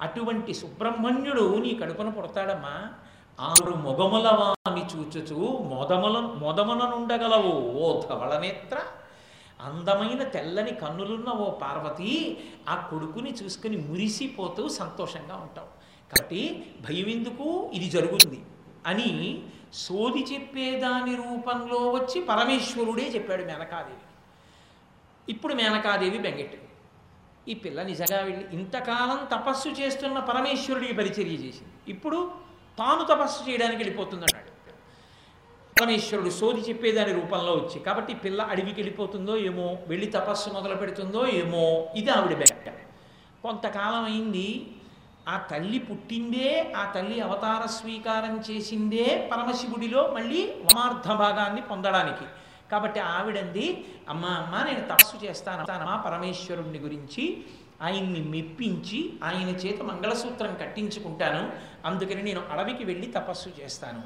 అటువంటి 0.00 0.54
సుబ్రహ్మణ్యుడు 0.54 1.58
నీ 1.58 1.74
కడుపున 1.74 2.08
పుడతాడమ్మా. 2.08 2.88
ఆరు 3.40 3.72
మొగముల 3.72 4.28
వాని 4.28 4.84
చూచుచు 4.86 5.58
మోదముల 5.62 6.18
మోదములనుండగలవు 6.18 7.78
ఓ 7.78 8.00
ధవళనేత్ర. 8.00 8.80
అందమైన 9.60 10.22
తెల్లని 10.22 10.70
కన్నులున్న 10.70 11.28
ఓ 11.28 11.50
పార్వతి 11.50 12.44
ఆ 12.68 12.88
కొడుకుని 12.90 13.34
చూసుకుని 13.44 13.76
మురిసిపోతూ 13.76 14.68
సంతోషంగా 14.68 15.36
ఉంటావు. 15.36 15.73
కాబట్టి 16.14 16.42
భయం 16.84 17.06
ఎందుకు 17.14 17.46
ఇది 17.76 17.86
జరుగుతుంది 17.94 18.38
అని 18.90 19.10
సోది 19.84 20.20
చెప్పేదాని 20.30 21.14
రూపంలో 21.22 21.78
వచ్చి 21.94 22.18
పరమేశ్వరుడే 22.28 23.06
చెప్పాడు 23.14 23.44
మేనకాదేవి. 23.48 24.04
ఇప్పుడు 25.28 25.54
మేనకాదేవి 25.60 26.18
బెంగెట్టు. 26.26 26.58
ఈ 27.48 27.54
పిల్ల 27.54 27.78
నిజంగా 27.88 28.18
వెళ్ళి 28.28 28.44
ఇంతకాలం 28.58 29.18
తపస్సు 29.32 29.70
చేస్తున్న 29.80 30.18
పరమేశ్వరుడికి 30.30 30.94
పరిచర్య 31.00 31.38
చేసింది. 31.44 31.74
ఇప్పుడు 31.94 32.18
తాను 32.78 33.02
తపస్సు 33.12 33.40
చేయడానికి 33.48 33.80
వెళ్ళిపోతుంది 33.82 34.24
అన్నాడు 34.28 34.50
పరమేశ్వరుడు 35.76 36.32
సోది 36.40 36.62
చెప్పేదాని 36.68 37.12
రూపంలో 37.12 37.52
వచ్చి 37.60 37.78
కాబట్టి 37.80 38.12
పిల్ల 38.24 38.40
అడవికి 38.52 38.78
వెళ్ళిపోతుందో 38.80 39.36
ఏమో 39.48 39.66
వెళ్ళి 39.86 40.08
తపస్సు 40.18 40.54
మొదలు 40.56 40.78
పెడుతుందో 40.82 41.22
ఏమో 41.40 41.64
ఇది 41.96 42.12
ఆవిడ 42.16 42.34
బెంగ 42.42 42.70
కొంతకాలం 43.42 44.04
అయింది 44.04 44.48
ఆ 45.28 45.36
తల్లి 45.50 45.78
పుట్టిందే 45.78 46.72
ఆ 46.76 46.92
తల్లి 46.92 47.20
అవతార 47.20 47.66
స్వీకారం 47.66 48.44
చేసిందే 48.50 49.28
పరమశివుడిలో 49.32 50.14
మళ్ళీ 50.14 50.54
వమార్థ 50.64 51.08
భాగాన్ని 51.14 51.62
పొందడానికి. 51.62 52.26
కాబట్టి 52.70 53.00
ఆవిడంది 53.00 53.86
అమ్మ 54.08 54.26
అమ్మ 54.26 54.62
నేను 54.62 54.88
తపస్సు 54.88 55.24
చేస్తానమ్మా 55.24 55.96
పరమేశ్వరుణ్ణి 55.96 56.78
గురించి 56.78 57.44
ఆయన్ని 57.80 58.20
మెప్పించి 58.20 59.18
ఆయన 59.24 59.48
చేత 59.56 59.82
మంగళసూత్రం 59.82 60.54
కట్టించుకుంటాను. 60.54 61.42
అందుకని 61.84 62.22
నేను 62.22 62.42
అడవికి 62.50 62.84
వెళ్ళి 62.84 63.06
తపస్సు 63.06 63.48
చేస్తాను. 63.60 64.02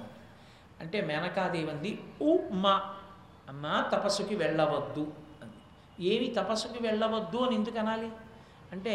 అంటే 0.81 1.01
మేనకాదేవంది 1.01 1.91
ఉ 2.23 2.39
మా 2.55 2.75
అమ్మ 3.49 3.89
తపస్సుకి 3.93 4.35
వెళ్ళవద్దు. 4.35 5.05
అంది. 5.43 5.59
ఏమి 6.09 6.29
తపస్సుకి 6.29 6.83
వెళ్ళవద్దు 6.83 7.39
అని 7.39 7.55
ఎందుకు 7.55 7.79
అనాలి? 7.79 8.11
అంటే 8.73 8.95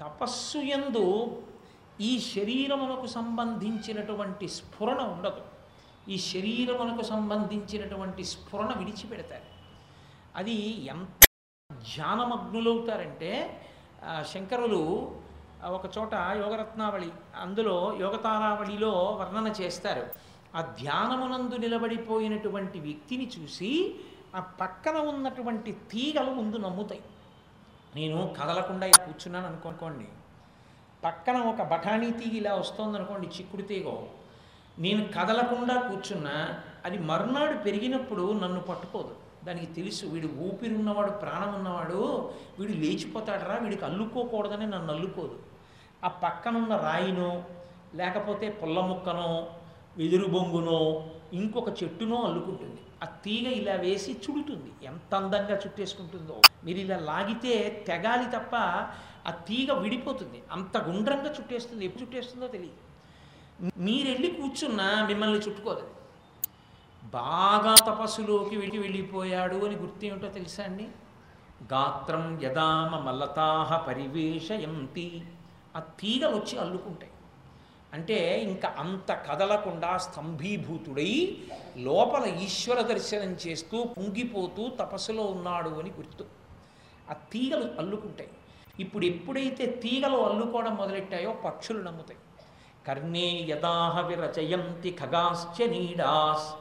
తపస్సు 0.00 0.58
యందు 0.72 1.04
ఈ 2.08 2.10
శరీరమునకు 2.32 3.06
సంబంధించినటువంటి 3.06 4.46
స్ఫురణ 4.56 5.00
ఉండదు. 5.14 5.42
ఈ 6.12 6.16
శరీరమునకు 6.18 7.04
సంబంధించినటువంటి 7.12 8.24
స్ఫురణ 8.24 8.70
విడిచిపెడతారు. 8.80 9.48
అది 10.36 10.56
ఎంత 10.94 11.24
ధ్యానమగ్నులవుతారంటే 11.70 13.32
శంకరులు 14.32 14.82
ఒక 15.78 15.86
చోట 15.98 16.14
యోగరత్నావళి 16.42 17.10
అందులో 17.44 17.76
యోగతారావళిలో 18.04 18.92
వర్ణన 19.20 19.48
చేస్తారు. 19.60 20.04
ఆ 20.56 20.60
ధ్యానమునందు 20.80 21.56
నిలబడిపోయినటువంటి 21.64 22.78
వ్యక్తిని 22.86 23.26
చూసి 23.36 23.72
ఆ 24.36 24.40
పక్కన 24.60 24.96
ఉన్నటువంటి 25.12 25.72
తీగలు 25.92 26.30
ముందు 26.40 26.56
నమ్ముతాయి. 26.66 27.02
నేను 27.98 28.34
కదలకుండా 28.38 28.86
ఇలా 28.86 29.04
కూర్చున్నాను 29.04 29.46
అనుకోండి. 29.46 30.08
పక్కన 31.04 31.36
ఒక 31.50 31.62
బఠానీ 31.72 32.10
తీగి 32.10 32.36
ఇలా 32.36 32.54
వస్తోందనుకోండి 32.54 33.26
చిక్కుడు 33.26 33.62
తీగో. 33.62 33.96
నేను 34.78 35.02
కదలకుండా 35.16 35.74
కూర్చున్నా 35.80 36.34
అది 36.84 36.98
మర్నాడు 36.98 37.54
పెరిగినప్పుడు 37.62 38.24
నన్ను 38.42 38.60
పట్టుకోదు. 38.60 39.14
దానికి 39.46 39.68
తెలుసు 39.72 40.06
వీడు 40.06 40.28
ఊపిరి 40.46 40.74
ఉన్నవాడు 40.74 41.10
ప్రాణం 41.10 41.50
ఉన్నవాడు 41.54 42.00
వీడు 42.58 42.72
లేచిపోతాడరా 42.72 43.56
వీడికి 43.56 43.84
అల్లుకోకూడదని 43.84 44.66
నన్ను 44.66 44.90
అల్లుకోదు. 44.94 45.36
ఆ 46.04 46.08
పక్కనున్న 46.08 46.76
రాయినో 46.76 47.30
లేకపోతే 47.94 48.46
పుల్ల 48.60 48.80
ముక్కనో 48.80 49.30
వెదురు 49.96 50.26
బొంగునో 50.28 50.80
ఇంకొక 51.32 51.70
చెట్టునో 51.82 52.18
అల్లుకుంటుంది. 52.22 52.82
ఆ 53.02 53.06
తీగ 53.06 53.48
ఇలా 53.48 53.74
వేసి 53.74 54.12
చుడుతుంది. 54.12 54.86
ఎంత 54.86 55.14
అందంగా 55.14 55.56
చుట్టేసుకుంటుందో. 55.56 56.40
మీరు 56.64 56.78
ఇలా 56.78 56.96
లాగితే 56.98 57.84
తెగాలి 57.88 58.24
తప్ప 58.24 58.56
ఆ 59.26 59.30
తీగ 59.30 59.72
విడిపోతుంది. 59.72 60.42
అంత 60.52 60.76
గుండ్రంగా 60.76 61.30
చుట్టేస్తుంది. 61.30 61.84
ఎప్పుడు 61.84 62.02
చుట్టేస్తుందో 62.02 62.46
తెలియదు. 62.46 62.88
మీరెళ్ళి 63.78 64.28
కూర్చున్నా 64.28 65.06
మిమ్మల్ని 65.06 65.38
చుట్టుకోదు. 65.38 65.90
బాగా 67.04 67.74
తపస్సులోకి 67.74 68.56
వెళ్ళి 68.56 68.78
వెళ్ళిపోయాడు 68.78 69.56
అని 69.56 69.76
గుర్తేమిటో 69.76 70.28
తెలుసా 70.28 70.64
అండి? 70.64 70.88
గాత్రం 71.72 72.40
యదామ 72.42 72.98
మల్లతాహ 72.98 73.76
పరివేషయంతి. 73.76 75.22
ఆ 75.76 75.80
తీగలు 75.80 76.36
వచ్చి 76.36 76.58
అల్లుకుంటాయి. 76.58 77.12
అంటే 77.94 78.40
ఇంకా 78.40 78.74
అంత 78.78 79.12
కదలకుండా 79.12 79.98
స్తంభీభూతుడై 79.98 81.36
లోపల 81.76 82.24
ఈశ్వర 82.24 82.80
దర్శనం 82.80 83.36
చేస్తూ 83.46 83.84
పొంగిపోతూ 83.84 84.68
తపస్సులో 84.68 85.22
ఉన్నాడు 85.22 85.70
అని 85.70 85.90
గుర్తు. 85.90 86.24
ఆ 87.10 87.12
తీగలు 87.12 87.70
అల్లుకుంటాయి. 87.78 88.30
ఇప్పుడు 88.80 89.06
ఎప్పుడైతే 89.06 89.66
తీగలు 89.66 90.16
అల్లుకోవడం 90.16 90.74
మొదలెట్టాయో 90.74 91.32
పక్షులు 91.32 91.82
నమ్ముతాయి. 91.82 92.18
కర్ణే 92.86 93.46
యదాహ 93.48 94.06
విరచయంతి 94.06 94.90
ఖగాశ్చ 94.90 95.66
నీడాస్. 95.66 96.54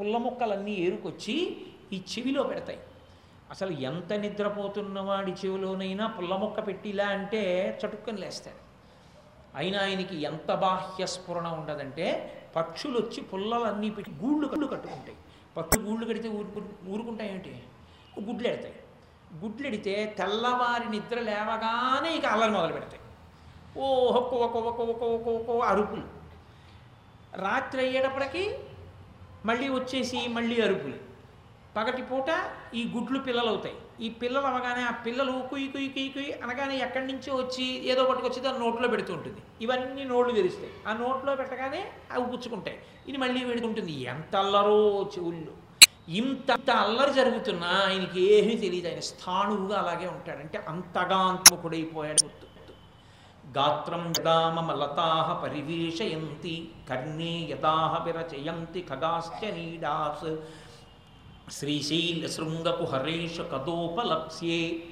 పుల్ల 0.00 0.16
మొక్కలన్నీ 0.16 0.72
ఏరుకొచ్చి 0.72 1.56
ఈ 1.92 1.96
చెవిలో 1.96 2.42
పెడతాయి. 2.42 2.78
అసలు 3.50 3.70
ఎంత 3.70 4.12
నిద్రపోతున్న 4.12 5.00
వాడి 5.00 5.32
చెవిలోనైనా 5.32 6.06
పుల్ల 6.06 6.36
మొక్క 6.36 6.66
పెట్టిలా 6.66 7.06
అంటే 7.06 7.78
చటుక్కని 7.86 8.18
లేస్తాడు. 8.18 8.63
అయినా 9.56 9.82
ఆయనకి 9.82 10.22
ఎంత 10.22 10.54
బాహ్య 10.54 11.06
స్ఫురణ 11.06 11.48
ఉండదంటే 11.48 12.06
పక్షులు 12.56 12.98
వచ్చి 12.98 13.20
పుల్లలన్నీ 13.20 13.90
పెట్టి 13.90 14.12
గూళ్ళు 14.12 14.48
కళ్ళు 14.48 14.66
కట్టుకుంటాయి. 14.66 15.16
పక్షులు 15.56 15.84
గూళ్ళు 15.84 16.06
కడితే 16.06 16.28
ఊరుకు 16.28 16.62
ఊరుకుంటాయి 16.88 17.30
ఏంటి 17.30 17.62
గుడ్లు 18.28 18.48
ఎడతాయి. 18.48 18.74
గుడ్లు 19.44 19.68
తెల్లవారి 20.14 20.90
నిద్ర 20.90 21.20
లేవగానే 21.20 22.16
ఇక 22.16 22.26
అల్లరి 22.26 22.50
మొదలు 22.50 22.72
పెడతాయి. 22.72 23.00
ఓ 23.78 24.10
ఒక్కో 24.10 24.36
ఒక 24.36 24.56
ఒక 24.56 24.80
ఒక 24.80 25.02
ఒక 25.02 25.50
ఒక 25.50 25.62
అరుపులు. 25.62 26.02
రాత్రి 27.34 27.82
అయ్యేటప్పటికి 27.82 28.58
మళ్ళీ 29.44 29.68
వచ్చేసి 29.68 30.28
మళ్ళీ 30.28 30.60
అరుపులు. 30.60 30.94
పగటిపూట 31.76 32.50
ఈ 32.74 32.92
గుడ్లు 32.96 33.18
పిల్లలవుతాయి. 33.18 33.74
ఈ 34.00 34.08
పిల్లలు 34.08 34.46
అవగానే 34.46 34.82
ఆ 34.82 34.90
పిల్లలు 34.90 35.32
కుయ్యి 35.50 35.68
కుయ్యి 35.68 35.88
కుయ్యి 35.88 36.08
కుయ్యి 36.08 36.32
అనగానే 36.32 36.76
ఎక్కడి 36.78 37.06
నుంచో 37.06 37.36
వచ్చి 37.36 37.64
ఏదో 37.64 38.04
పట్టుకొచ్చి 38.04 38.40
దాన్ని 38.40 38.64
నోట్లో 38.64 38.88
పెడుతూ 38.88 39.14
ఉంటుంది. 39.14 39.40
ఇవన్నీ 39.60 40.04
నోళ్ళు 40.04 40.34
తెరిస్తాయి. 40.34 40.72
ఆ 40.88 40.92
నోట్లో 40.92 41.36
పెట్టగానే 41.36 41.92
అవి 42.12 42.24
పుచ్చుకుంటాయి. 42.24 42.78
ఇది 43.08 43.18
మళ్ళీ 43.18 43.44
పెడుతుంటుంది 43.44 43.92
ఎంత 43.92 44.36
అల్లరో 44.36 45.10
చెవుళ్ళు. 45.18 45.64
ఇంత 46.08 46.70
అల్లరి 46.70 47.12
జరుగుతున్నా 47.12 47.68
ఆయనకి 47.68 48.34
ఏమీ 48.34 48.56
తెలియదు 48.56 48.88
ఆయన 48.88 49.00
స్థాణువుగా 49.00 49.78
అలాగే 49.78 50.06
ఉంటాడంటే 50.06 50.64
అంతగా 50.68 51.16
అంతముఖుడైపోయాడు 51.16 52.24
గుర్తు 52.24 52.44
గాత్రం 53.58 54.12
యదామమ 54.20 54.72
లతాహ 54.72 55.40
పరివేషయంతి 55.42 56.72
కర్ణే 56.90 57.48
యదాహ 57.50 58.04
విరచయంతి 58.04 58.86
ఖగాశ్చ 58.90 59.50
నీడాస్. 59.50 60.26
శ్రీశైల 61.50 62.26
శృంగపు 62.26 62.84
హరేష 62.84 63.40
కదోపలప్స్యే 63.40 64.82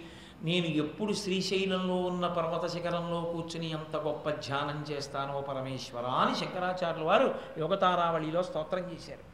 నేను 0.42 0.66
ఎప్పుడు 0.66 1.12
శ్రీశైలంలో 1.12 1.96
ఉన్న 1.96 2.26
పర్వత 2.26 2.66
శిఖరంలో 2.66 3.20
కూర్చుని 3.20 3.70
ఎంత 3.70 3.96
గొప్ప 3.96 4.30
ధ్యానం 4.30 4.84
చేస్తానో 4.90 5.40
పరమేశ్వర 5.40 6.04
అని 6.04 6.34
శంకరాచార్యుల 6.36 7.06
వారు 7.06 7.34
యోగతారావళిలో 7.58 8.42
స్తోత్రం 8.42 8.80
చేశారు. 8.80 9.24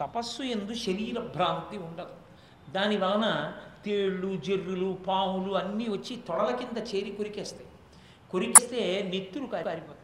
తపస్సు 0.00 0.42
ఎందు 0.42 0.74
శరీర 0.74 1.20
భ్రాంతి 1.20 1.78
ఉండదు. 1.78 2.14
దాని 2.70 2.96
వలన 2.96 3.52
తేళ్ళు 3.84 4.36
జర్రులు 4.36 4.98
పాములు 5.08 5.52
అన్నీ 5.52 5.88
వచ్చి 5.88 6.16
తొడల 6.16 6.54
కింద 6.54 6.94
చేరి 6.94 7.10
కొరికేస్తాయి. 7.10 7.66
కొరికిస్తే 8.30 9.10
నెత్తురు 9.14 9.46
కారిపోతుంది. 9.46 9.98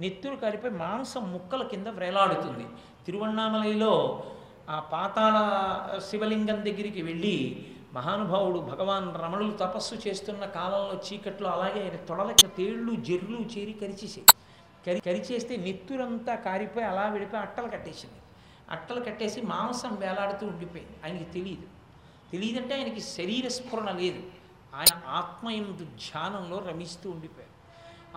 నెత్తురు 0.00 0.36
కారిపోయి 0.36 0.74
మాంసం 0.74 1.32
ముక్కల 1.32 1.62
కింద 1.62 1.86
వ్రేలాడుతుంది 1.86 2.66
తిరువణామలైలో 3.06 4.22
ఆ 4.68 4.80
పాతాళ 4.80 5.98
శివలింగం 5.98 6.56
దగ్గరికి 6.56 7.02
వెళ్ళి 7.02 7.66
మహానుభావుడు 7.92 8.58
భగవాన్ 8.58 9.22
రమణులు 9.22 9.56
తపస్సు 9.56 9.94
చేస్తున్న 9.94 10.44
కాలంలో 10.44 11.00
చీకట్లో 11.12 11.50
అలాగే 11.50 11.82
ఆయన 11.82 11.96
తొడలకి 11.96 12.46
తేళ్ళు 12.46 12.94
జర్లు 12.94 13.38
చేరి 13.40 13.72
కరిచేసాయి 13.72 14.26
కరి 14.86 15.00
కరిచేస్తే 15.00 15.56
నెత్తురంతా 15.56 16.34
కారిపోయి 16.34 16.86
అలా 16.86 17.08
విడిపోయి 17.08 17.42
అట్టలు 17.42 17.68
కట్టేసింది. 17.68 18.20
అట్టలు 18.70 19.00
కట్టేసి 19.00 19.40
మాంసం 19.42 19.96
వేలాడుతూ 19.96 20.46
ఉండిపోయింది. 20.46 20.96
ఆయనకి 21.04 21.24
తెలియదు 21.24 21.66
తెలియదంటే 22.32 22.74
ఆయనకి 22.74 23.00
శరీర 23.00 23.48
స్ఫురణ 23.48 23.90
లేదు. 23.90 24.22
ఆయన 24.74 25.00
ఆత్మయందు 25.08 25.84
ధ్యానంలో 25.84 26.58
రమిస్తూ 26.58 27.10
ఉండిపోయారు 27.10 27.54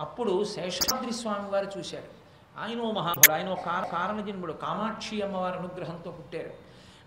అప్పుడు 0.00 0.44
శేషాద్రి 0.44 1.12
స్వామి 1.12 1.50
వారు 1.50 1.78
చూశారు. 1.78 2.21
ఆయన 2.58 2.80
ఓ 2.80 2.90
మహానుభుడు 2.90 3.32
ఆయన 3.32 3.48
ఒక 3.48 3.60
కార- 3.60 3.90
కారణజన్ముడు 3.90 4.52
కామాక్షి 4.52 5.22
అమ్మవారి 5.22 5.58
అనుగ్రహంతో 5.58 6.10
పుట్టారు. 6.10 6.50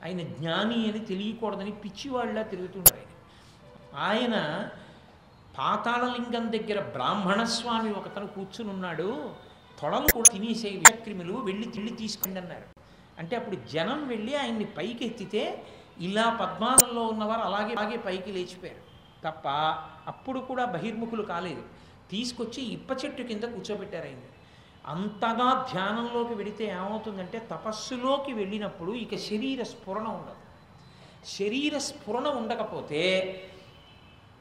ఆయన 0.03 0.21
జ్ఞాని 0.21 0.75
అని 0.75 0.99
తెలియకూడదని 0.99 1.71
పిచ్చివాళ్ళ 1.71 2.41
తిరుగుతున్నారు 2.41 2.97
ఆయన. 2.97 3.05
ఆయన 3.97 4.67
పాతాళలింగం 5.57 6.51
దగ్గర 6.51 6.81
బ్రాహ్మణస్వామి 6.81 7.93
ఒకతను 7.93 8.27
కూర్చుని 8.27 8.69
ఉన్నాడు. 8.69 9.29
తొడలు 9.81 10.07
కూడా 10.13 10.31
తినేసే 10.31 10.69
విషక్రిములు 10.69 11.33
వెళ్ళి 11.33 11.71
తిళ్ళి 11.71 11.93
తీసుకుండి 11.93 12.39
అన్నారు. 12.39 12.79
అంటే 13.19 13.35
అప్పుడు 13.35 13.55
జనం 13.55 14.07
వెళ్ళి 14.07 14.35
ఆయన్ని 14.35 14.65
పైకి 14.65 15.05
ఎత్తితే 15.05 15.63
ఇలా 15.99 16.37
పద్మాసంలో 16.41 17.03
ఉన్నవారు 17.03 17.41
అలాగే 17.41 17.73
అలాగే 17.73 17.97
పైకి 17.97 18.31
లేచిపోయారు. 18.31 18.85
తప్ప 19.23 19.47
అప్పుడు 20.07 20.39
కూడా 20.39 20.65
బహిర్ముఖులు 20.65 21.23
కాలేదు. 21.23 21.63
తీసుకొచ్చి 22.11 22.63
ఇప్ప 22.63 22.91
చెట్టు 22.91 23.21
కింద 23.21 23.43
కూర్చోబెట్టారు 23.43 24.05
ఆయన్ని. 24.05 24.25
అంతగా 24.87 25.67
ధ్యానంలోకి 25.71 26.33
వెడితే 26.33 26.65
ఏమవుతుందంటే 26.65 27.47
తపస్సులోకి 27.51 28.33
వెళ్ళినప్పుడు 28.33 28.91
ఇక 28.91 29.15
శరీర 29.15 29.63
స్ఫురణ 29.63 30.07
ఉండదు. 30.07 30.41
శరీర 31.25 31.77
స్ఫురణ 31.77 32.27
ఉండకపోతే 32.27 33.03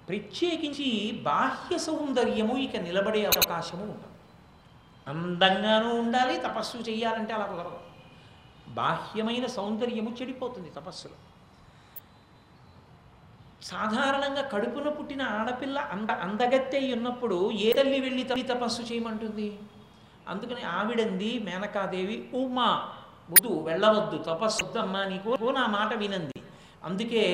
ప్రత్యేకించి 0.08 0.88
బాహ్య 1.22 1.78
సౌందర్యము 1.78 2.56
ఇక 2.56 2.76
నిలబడే 2.76 3.24
అవకాశము 3.24 3.82
ఉండదు. 3.82 4.10
అందంగానూ 5.10 6.00
ఉండాలి 6.00 6.38
తపస్సు 6.38 6.76
చేయాలంటే 6.76 7.32
అలా 7.32 7.46
కుదరదు. 7.46 7.80
బాహ్యమైన 8.68 9.46
సౌందర్యము 9.46 10.16
చెడిపోతుంది 10.20 10.70
తపస్సులో. 10.70 11.16
సాధారణంగా 13.62 14.42
కడుపున 14.42 14.88
పుట్టిన 14.88 15.22
ఆడపిల్ల 15.22 15.78
అంద 15.78 16.10
అందగత్తె 16.10 16.92
ఉన్నప్పుడు 16.92 17.50
ఏ 17.50 17.72
తల్లి 17.72 18.00
వెళ్ళి 18.00 18.22
తల్లి 18.22 18.44
తపస్సు 18.44 18.82
చేయమంటుంది? 18.82 19.58
అందుకని 20.28 20.62
ఆవిడంది 20.62 21.38
మేనకాదేవి 21.38 22.30
ఉమా. 22.34 22.88
వద్దు 23.30 23.60
వెళ్ళవద్దు 23.60 24.18
తపస్సుద్దమ్మా 24.18 25.04
నీకు 25.04 25.50
నా 25.50 25.66
మాట 25.66 25.94
వినంది. 25.94 26.42
అందుకే 26.84 27.24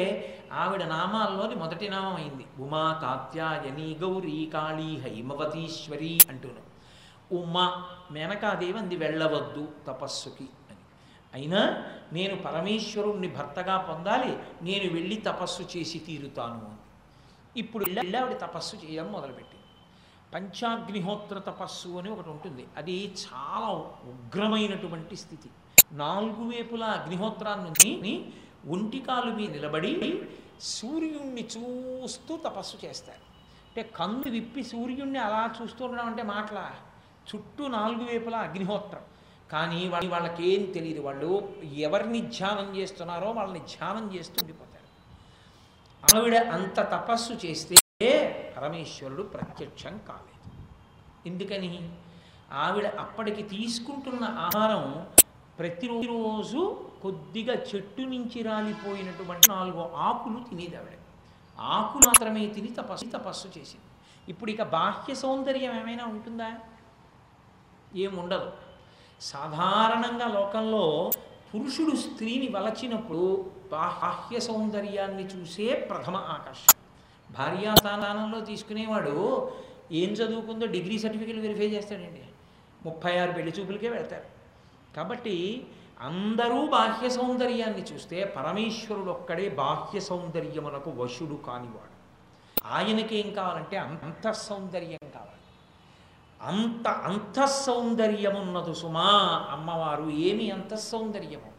ఆవిడ 0.52 0.84
నామాల్లోని 0.84 1.54
మొదటి 1.54 1.88
నామం 1.88 2.14
అయింది. 2.14 2.46
ఉమా 2.58 2.98
కాత్యాయని 3.02 3.96
గౌరీ 4.00 4.50
కాళీ 4.54 4.96
హైమవతీశ్వరి 4.96 6.18
అంటూను. 6.28 6.70
ఉమా 7.34 7.84
మేనకాదేవి 8.10 8.78
అంది 8.78 8.96
వెళ్ళవద్దు 8.96 9.68
తపస్సుకి 9.86 10.48
అని. 10.70 10.78
అయినా 11.34 11.84
నేను 12.12 12.36
పరమేశ్వరుణ్ణి 12.36 13.28
భర్తగా 13.28 13.76
పొందాలి 13.76 14.38
నేను 14.62 14.94
వెళ్ళి 14.94 15.16
తపస్సు 15.16 15.62
చేసి 15.62 15.98
తీరుతాను 15.98 16.54
అని. 16.54 16.80
ఇప్పుడు 17.56 17.84
వెళ్ళి 17.90 18.18
ఆవిడ 18.18 18.36
తపస్సు 18.36 18.76
చేయడం 18.76 19.12
మొదలుపెట్టింది. 19.12 19.59
పంచాగ్నిహోత్ర 20.34 21.38
తపస్సు 21.38 21.88
అని 21.88 22.10
ఒకటి 22.10 22.28
ఉంటుంది. 22.28 22.66
అది 22.76 23.14
చాలా 23.14 23.68
ఉగ్రమైనటువంటి 24.04 25.16
స్థితి. 25.16 25.48
నాలుగు 25.92 26.48
వేపుల 26.48 26.84
అగ్నిహోత్రాన్ని 26.84 28.30
ఒంటికాలు 28.66 29.30
మీద 29.34 29.50
నిలబడి 29.50 30.22
సూర్యుణ్ణి 30.60 31.48
చూస్తూ 31.56 32.36
తపస్సు 32.36 32.76
చేస్తారు. 32.84 33.24
అంటే 33.68 33.82
కన్ను 33.96 34.30
విప్పి 34.30 34.64
సూర్యుణ్ణి 34.64 35.18
అలా 35.18 35.54
చూస్తూ 35.62 35.84
ఉండడం 35.84 36.06
అంటే 36.06 36.22
మాటల 36.22 36.70
చుట్టూ 37.30 37.66
నాలుగు 37.66 38.04
వైపులా 38.04 38.38
అగ్నిహోత్రం. 38.38 39.02
కానీ 39.52 39.88
వాళ్ళ 39.88 40.10
వాళ్ళకేం 40.10 40.72
తెలియదు 40.72 41.00
వాళ్ళు 41.00 41.56
ఎవరిని 41.62 42.20
ధ్యానం 42.20 42.76
చేస్తున్నారో 42.76 43.30
వాళ్ళని 43.30 43.58
ధ్యానం 43.58 44.14
చేస్తూ 44.14 44.36
ఉండిపోతారు. 44.42 44.88
ఆవిడ 46.16 46.36
అంత 46.36 46.80
తపస్సు 46.80 47.32
చేస్తే 47.46 47.76
పరమేశ్వరుడు 48.60 49.22
ప్రత్యక్షం 49.22 50.00
కాలేదు. 50.08 50.64
ఎందుకని? 51.26 51.92
ఆవిడ 52.52 52.86
అప్పటికి 52.86 53.42
తీసుకుంటున్న 53.42 54.24
ఆహారం 54.24 55.06
ప్రతిరోజు 55.58 56.86
కొద్దిగా 57.02 57.54
చెట్టు 57.54 58.02
నుంచి 58.02 58.42
రాలిపోయినటువంటి 58.42 59.48
నాలుగు 59.48 59.80
ఆకులు 59.80 60.44
తినేది 60.50 60.76
ఆవిడ. 60.76 60.92
ఆకులు 61.60 62.08
మాత్రమే 62.08 62.46
తిని 62.46 62.68
తపస్సు 62.68 63.06
తపస్సు 63.06 63.46
చేసింది. 63.46 63.84
ఇప్పుడు 64.28 64.50
ఇక 64.50 64.62
బాహ్య 64.62 65.14
సౌందర్యం 65.14 65.80
ఏమైనా 65.80 66.04
ఉంటుందా? 66.04 66.52
ఏముండదు. 67.96 68.52
సాధారణంగా 69.20 70.28
లోకంలో 70.28 71.10
పురుషుడు 71.54 71.96
స్త్రీని 71.96 72.48
వలచినప్పుడు 72.48 73.50
బాహ్య 73.72 74.40
సౌందర్యాన్ని 74.40 75.22
చూసే 75.22 75.74
ప్రథమ 75.74 76.16
ఆకర్షణ. 76.16 76.79
భార్యాస్థానంలో 77.38 78.40
తీసుకునేవాడు 78.40 79.52
ఏం 79.92 80.10
చదువుకుందో 80.10 80.66
డిగ్రీ 80.66 80.98
సర్టిఫికేట్ 80.98 81.38
వెరిఫై 81.38 81.66
చేస్తాడండి. 81.66 82.22
ముప్పై 82.84 83.18
ఆరు 83.18 83.32
పెళ్ళి 83.32 83.60
చూపులకే 83.60 83.88
వెళ్తారు. 83.88 84.24
కాబట్టి 84.96 85.66
అందరూ 86.00 86.66
బాహ్య 86.66 87.08
సౌందర్యాన్ని 87.08 87.82
చూస్తే 87.82 88.24
పరమేశ్వరుడు 88.24 89.10
ఒక్కడే 89.10 89.48
బాహ్య 89.48 90.00
సౌందర్యమునకు 90.00 90.90
వశుడు 90.90 91.34
కానివాడు. 91.34 92.00
ఆయనకి 92.66 93.16
ఏం 93.16 93.34
కావాలంటే 93.34 93.76
అంత 93.76 94.30
సౌందర్యం 94.30 95.08
కావాలి. 95.14 95.40
అంత 96.42 96.88
అంత 96.88 97.44
సౌందర్యమున్నదు 97.44 98.74
సుమా 98.74 99.46
అమ్మవారు 99.50 100.10
ఏమి 100.10 100.50
అంత 100.50 100.74
సౌందర్యము? 100.74 101.50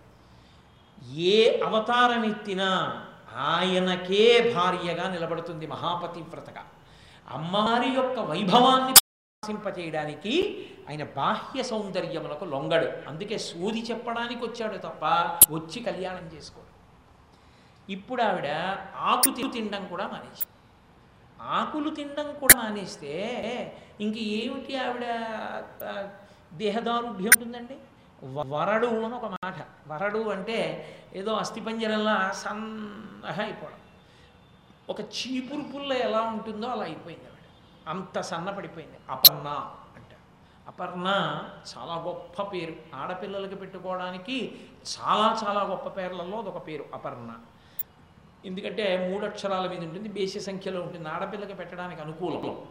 ఏ 1.16 1.60
అవతారం 1.60 2.24
ఎత్తినా 2.24 3.06
ఆయనకే 3.52 4.54
భార్యగా 4.56 5.06
నిలబడుతుంది 5.10 5.68
మహాపతివ్రతగా 5.68 6.64
అమ్మవారి 7.38 7.90
యొక్క 8.00 8.20
వైభవాన్ని 8.32 8.94
ప్రకాశింపచేయడానికి 8.98 10.34
ఆయన 10.90 11.04
బాహ్య 11.04 11.64
సౌందర్యములకు 11.64 12.46
లొంగడు. 12.46 12.88
అందుకే 13.10 13.38
సూది 13.38 13.82
చెప్పడానికి 13.90 14.42
వచ్చాడు 14.46 14.78
తప్ప 14.78 15.06
వచ్చి 15.56 15.80
కళ్యాణం 15.80 16.26
చేసుకోడు. 16.34 16.70
ఇప్పుడు 17.90 18.22
ఆవిడ 18.22 18.48
ఆకు 19.12 19.30
తినడం 19.56 19.88
కూడా 19.88 20.08
మానేసి 20.08 20.46
ఆకులు 21.58 21.90
తినడం 21.90 22.28
కూడా 22.40 22.56
మానేస్తే 22.62 23.14
ఇంక 24.00 24.18
ఏమిటి 24.18 24.76
ఆవిడ 24.76 25.06
దేహదారుఢ్యం 26.54 27.32
ఉంటుందండి 27.36 27.78
వరడు 28.24 28.88
అని 28.88 29.16
ఒక 29.16 29.26
మాట. 29.26 29.56
వరడు 29.88 30.30
అంటే 30.30 30.86
ఏదో 31.14 31.34
అస్థిపంజరంలా 31.34 32.32
సన్నగా 32.32 33.44
అయిపోవడం. 33.44 33.78
ఒక 34.90 35.02
చీపురు 35.02 35.62
పుల్ల 35.62 35.94
ఎలా 35.94 36.22
ఉంటుందో 36.22 36.68
అలా 36.68 36.84
అయిపోయింది 36.84 37.26
ఆవిడ. 37.26 37.44
అంత 37.90 38.22
సన్నపడిపోయింది 38.22 38.98
అపర్ణ 39.10 39.48
అంట. 39.96 40.08
అపర్ణ 40.68 41.08
చాలా 41.78 42.02
గొప్ప 42.02 42.42
పేరు. 42.42 42.76
ఆడపిల్లలకి 42.96 43.56
పెట్టుకోవడానికి 43.56 44.62
చాలా 44.80 45.42
చాలా 45.44 45.64
గొప్ప 45.64 45.88
పేర్లలో 45.88 46.40
అదొక 46.40 46.68
పేరు 46.68 46.86
అపర్ణ. 46.94 47.32
ఎందుకంటే 48.46 49.12
మూడు 49.12 49.26
అక్షరాల 49.26 49.68
మీద 49.68 49.80
ఉంటుంది 49.80 50.10
బేసి 50.10 50.40
సంఖ్యలో 50.40 50.82
ఉంటుంది. 50.82 51.10
ఆడపిల్లకి 51.10 51.54
పెట్టడానికి 51.54 52.02
అనుకూలం. 52.02 52.66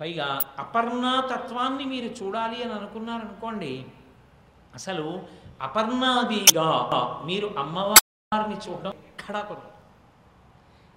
పైగా 0.00 0.40
అపర్ణ 0.58 1.22
తత్వాన్ని 1.34 1.84
మీరు 1.84 2.24
చూడాలి 2.24 2.62
అని 2.62 2.72
అనుకున్నారనుకోండి 2.72 3.86
అసలు 4.74 5.22
అపర్ణాదిగా 5.62 6.68
మీరు 7.24 7.54
అమ్మవారిని 7.58 8.56
చూడడం 8.56 8.90
ఎక్కడా 8.90 9.40
కూడా 9.40 9.60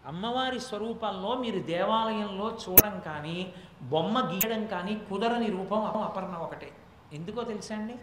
అమ్మవారి 0.05 0.59
స్వరూపంలో 0.59 1.35
మీరు 1.35 1.59
దేవాలయంలో 1.59 2.57
చూడడం 2.63 2.99
కానీ 2.99 3.53
బొమ్మ 3.81 4.19
గీయడం 4.31 4.67
కానీ 4.67 5.01
కుదరని 5.09 5.47
రూపం 5.47 5.85
అపర్ణ 5.85 6.35
ఒకటే. 6.35 6.71
ఎందుకో 7.13 7.43
తెలుసా 7.43 7.75
అండి? 7.75 7.95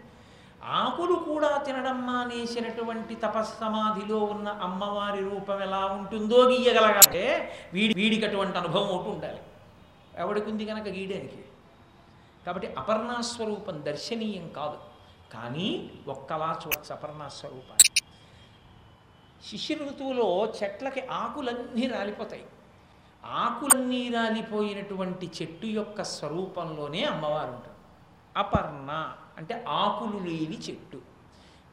ఆకులు 0.63 1.13
కూడా 1.13 1.57
తినడం 1.57 2.05
మానేసినటువంటి 2.05 3.15
తపస్సమాధిలో 3.15 4.17
ఉన్న 4.17 4.49
అమ్మవారి 4.49 5.29
రూపం 5.29 5.61
ఎలా 5.61 5.85
ఉంటుందో 5.85 6.49
గీయగలగాలంటే 6.49 7.51
వీడి 7.73 7.93
వీడికి 7.93 8.25
అటువంటి 8.25 8.57
అనుభవం 8.57 8.87
ఒకటి 8.87 9.09
ఉండాలి. 9.09 9.41
ఎవడికి 10.17 10.49
ఉంది 10.51 10.65
కనుక 10.65 10.87
గీయడానికి. 10.87 11.43
కాబట్టి 12.45 12.67
అపర్ణాస్వరూపం 12.77 13.85
దర్శనీయం 13.85 14.47
కాదు. 14.47 14.90
కానీ 15.33 15.91
ఒక్కలా 16.07 16.59
చూ 16.65 16.71
సపర్ణ 16.83 17.27
స్వరూపాన్ని. 17.27 18.01
శిష్య 19.49 19.75
ఋతువులో 19.75 20.53
చెట్లకి 20.63 21.07
ఆకులన్నీ 21.07 21.87
రాలిపోతాయి. 21.87 22.45
ఆకులన్నీ 23.25 24.09
రాలిపోయినటువంటి 24.09 25.31
చెట్టు 25.41 25.65
యొక్క 25.65 26.03
స్వరూపంలోనే 26.03 27.03
అమ్మవారు 27.03 27.51
ఉంటారు 27.51 27.75
అపర్ణ 28.37 29.13
అంటే 29.37 29.65
ఆకులు 29.67 30.17
లేని 30.17 30.57
చెట్టు. 30.57 31.01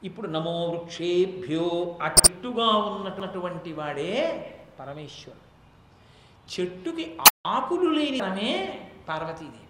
ఇప్పుడు 0.05 0.27
నమో 0.27 0.69
వృక్షేభ్యో 0.69 1.99
ఆ 2.03 2.07
చెట్టుగా 2.07 2.67
ఉన్నటువంటి 2.67 3.73
వాడే 3.73 4.15
పరమేశ్వరుడు. 4.81 5.49
చెట్టుకి 6.61 7.19
ఆకులు 7.47 7.91
లేని 7.91 8.21
ఆమె 8.21 8.81
పార్వతీదేవి. 9.09 9.69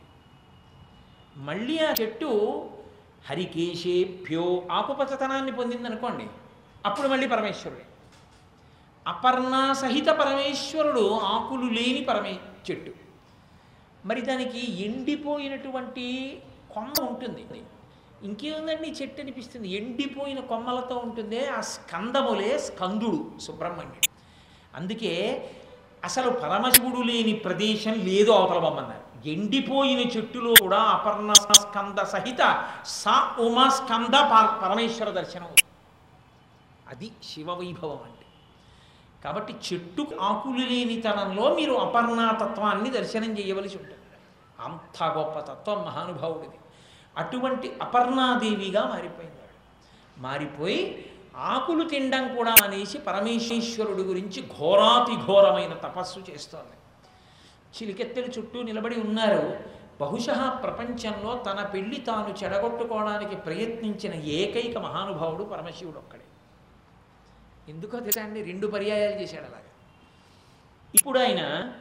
మళ్ళీ 1.37 1.79
ఆ 1.79 1.95
చెట్టు 2.01 2.31
హరికేశేభ్యో 3.29 4.63
ఆకుపచ్చతనాన్ని 4.71 5.53
పొందిందనుకోండి 5.53 6.27
అప్పుడు 6.87 7.09
మళ్ళీ 7.09 7.29
పరమేశ్వరుడే. 7.29 7.83
అపర్ణా 9.07 9.73
సహిత 9.73 10.07
పరమేశ్వరుడు 10.07 11.19
ఆకులు 11.19 11.67
లేని 11.73 12.07
పరమే 12.09 12.39
చెట్టు. 12.71 12.93
మరి 14.07 14.21
దానికి 14.21 14.83
ఎండిపోయినటువంటి 14.85 16.39
కొమ్మ 16.75 16.93
ఉంటుంది. 17.01 17.45
ఇంకేముందండి 18.23 18.89
చెట్టు 19.03 19.21
అనిపిస్తుంది? 19.21 19.69
ఎండిపోయిన 19.69 20.41
కొమ్మలతో 20.41 20.97
ఉంటుందే 20.97 21.47
ఆ 21.47 21.61
స్కందములే 21.61 22.59
స్కందుడు 22.59 23.31
సుబ్రహ్మణ్యుడు. 23.41 24.09
అందుకే 24.77 25.15
అసలు 26.05 26.31
పరమశివుడు 26.31 27.03
లేని 27.03 27.33
ప్రదేశం 27.33 27.93
లేదు 27.93 28.31
అవతల 28.31 28.59
బొమ్మన్నారు 28.59 29.08
ఎండిపోయిన 29.27 29.99
చెట్టులో 29.99 30.55
కూడా 30.61 30.79
అపర్ణ 30.79 31.33
స్కంద 31.33 32.05
సహిత 32.05 32.69
స 32.87 33.05
ఉమా 33.41 33.69
స్కంద 33.69 34.15
పరమేశ్వర 34.63 35.11
దర్శనం. 35.11 35.49
అది 36.89 37.11
శివవైభవం 37.23 37.99
అంటే. 38.05 38.27
కాబట్టి 39.25 39.55
చెట్టు 39.73 40.07
ఆకులు 40.21 40.67
లేని 40.67 41.01
తనంలో 41.01 41.55
మీరు 41.55 41.73
అపర్ణాతత్వాన్ని 41.73 42.91
దర్శనం 42.91 43.39
చేయవలసి 43.39 43.77
ఉంటుంది. 43.77 43.99
అంత 44.61 45.05
గొప్ప 45.05 45.39
తత్వం 45.39 45.85
మహానుభావుడిది. 45.85 46.57
అటువంటి 47.17 47.73
అపర్ణాదేవిగా 47.83 48.85
మారిపోయింది 48.85 49.35
మారిపోయి 50.19 51.13
ఆకులు 51.37 51.89
తినడం 51.89 52.37
కూడా 52.37 52.55
అనేసి 52.65 52.99
పరమేశ్వరుడి 52.99 54.03
గురించి 54.03 54.49
ఘోరాతి 54.59 55.17
ఘోరమైన 55.17 55.73
తపస్సు 55.73 56.21
చేస్తోంది. 56.31 56.78
చిలికెత్తెలు 57.77 58.27
చుట్టూ 58.27 58.63
నిలబడి 58.63 59.01
ఉన్నారు. 59.01 59.61
బహుశ 60.01 60.27
ప్రపంచంలో 60.63 61.45
తన 61.47 61.71
పెళ్ళి 61.75 62.01
తాను 62.01 62.45
చెడగొట్టుకోవడానికి 62.45 63.37
ప్రయత్నించిన 63.37 64.15
ఏకైక 64.15 64.79
మహానుభావుడు 64.79 65.45
పరమశివుడు 65.45 65.99
ఒక్కడే. 65.99 66.25
ఎందుకో 67.69 67.99
తెలుసా 67.99 68.23
అండి? 68.23 68.43
రెండు 68.43 68.67
పర్యాయాలు 68.67 69.15
చేశాడు 69.15 69.45
అలాగా. 69.45 69.63
ఇప్పుడు 70.95 71.19
ఆయన 71.19 71.73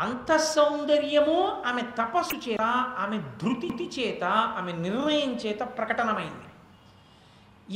అంత 0.00 0.36
సౌందర్యము 0.36 1.62
ఆమె 1.66 1.82
తపస్సు 1.82 2.50
చేత 2.50 2.60
ఆమె 2.98 3.18
ధృతి 3.18 3.90
చేత 4.00 4.24
ఆమె 4.24 4.72
నిర్ణయం 4.72 5.34
చేత 5.34 5.58
ప్రకటనమైంది. 5.60 6.48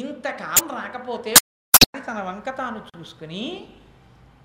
ఇంతకాలం 0.01 0.69
రాకపోతే 0.69 1.35
తన 2.09 2.23
వంక 2.23 2.51
తాను 2.51 2.99
చూసుకుని 2.99 3.67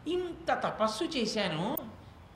ఇంత 0.08 0.54
తపస్సు 0.54 1.04
చేశాను 1.04 1.78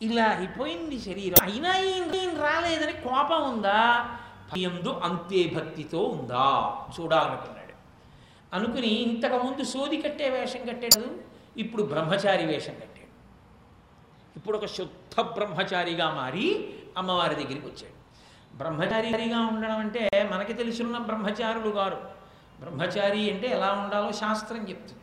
ఇలా 0.02 0.26
అయిపోయింది 0.26 1.00
శరీరం. 1.00 1.52
అయినా 1.52 1.78
ఏం 1.78 2.42
రాలేదని 2.42 2.94
కోపం 2.94 3.54
ఉందా? 3.54 4.10
భయందు 4.54 4.90
అంతే 4.90 5.52
భక్తితో 5.56 6.00
ఉందా? 6.04 6.46
చూడాలనుకున్నాడు. 7.00 7.74
అనుకుని 8.56 8.88
ఇంతకుముందు 8.88 9.64
సోది 9.64 10.02
కట్టే 10.02 10.30
వేషం 10.30 10.66
కట్టాడు 10.66 11.20
ఇప్పుడు 11.58 11.84
బ్రహ్మచారి 11.84 12.46
వేషం 12.46 12.74
కట్టాడు. 12.74 12.92
ఇప్పుడు 14.36 14.58
ఒక 14.58 14.66
శుద్ధ 14.66 15.22
బ్రహ్మచారిగా 15.22 16.14
మారి 16.14 16.74
అమ్మవారి 16.98 17.36
దగ్గరికి 17.36 17.66
వచ్చాడు. 17.66 18.02
బ్రహ్మచారిగా 18.58 19.40
ఉండడం 19.40 19.78
అంటే 19.78 20.30
మనకి 20.34 20.54
తెలుసున్న 20.54 20.98
బ్రహ్మచారులు 20.98 21.70
గారు. 21.70 22.10
బ్రహ్మచారి 22.60 23.32
అంటే 23.32 23.48
ఎలా 23.48 23.72
ఉండాలో 23.72 24.12
శాస్త్రం 24.12 24.70
చెప్తుంది. 24.70 24.98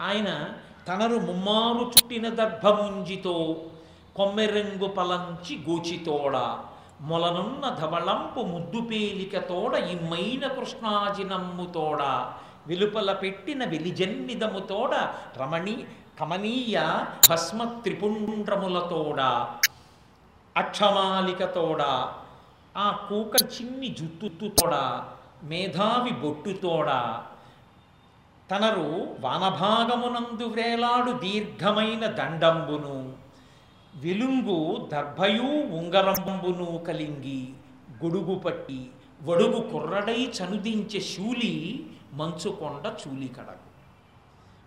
ఆయన 0.00 0.30
తనరు 0.86 1.18
ముమ్మారు 1.20 1.84
చుట్టిన 1.84 2.26
దర్భముంజితో 2.34 3.36
కొమ్మెరెంగు 4.16 4.88
పలంచి 4.88 5.54
గోచితోడ 5.64 6.36
మొలనున్న 7.02 7.64
ధవళంపు 7.80 8.40
ముద్దు 8.44 8.80
పేలికతోడ 8.80 9.74
ఇమ్మైన 9.90 10.44
కృష్ణాజినమ్ముతోడ 10.48 12.02
వెలుపల 12.68 13.10
పెట్టిన 13.14 13.64
వెలిజన్నిదముతోడ 13.64 14.94
రమణీ 15.40 15.76
కమనీయ 16.20 16.76
భస్మ 17.30 17.64
త్రిపుండ్రములతోడ 17.82 19.20
అక్షమాలికతోడ 20.56 21.82
ఆ 22.74 22.88
కూక 23.08 23.34
చిన్ని 23.52 23.88
జుత్తుతోడ 23.94 24.74
మేధావి 25.44 26.12
బొట్టుతోడ 26.20 26.90
తనరు 28.50 29.16
వానభాగమునందు 29.20 30.44
వేలాడు 30.44 31.12
దీర్ఘమైన 31.12 32.06
దండంబును 32.06 33.16
వెలుంగు 33.94 34.88
దర్భయు 34.92 35.48
ఉంగరంబును 35.78 36.78
కలింగి 36.78 37.48
గొడుగు 38.04 38.34
పట్టి 38.34 38.90
వడుగు 39.22 39.60
కుర్రడై 39.72 40.32
చనుదించే 40.38 41.00
శూలి 41.00 41.86
మంచుకొండ 42.12 42.94
చూలి 43.02 43.28
కడగు. 43.28 43.66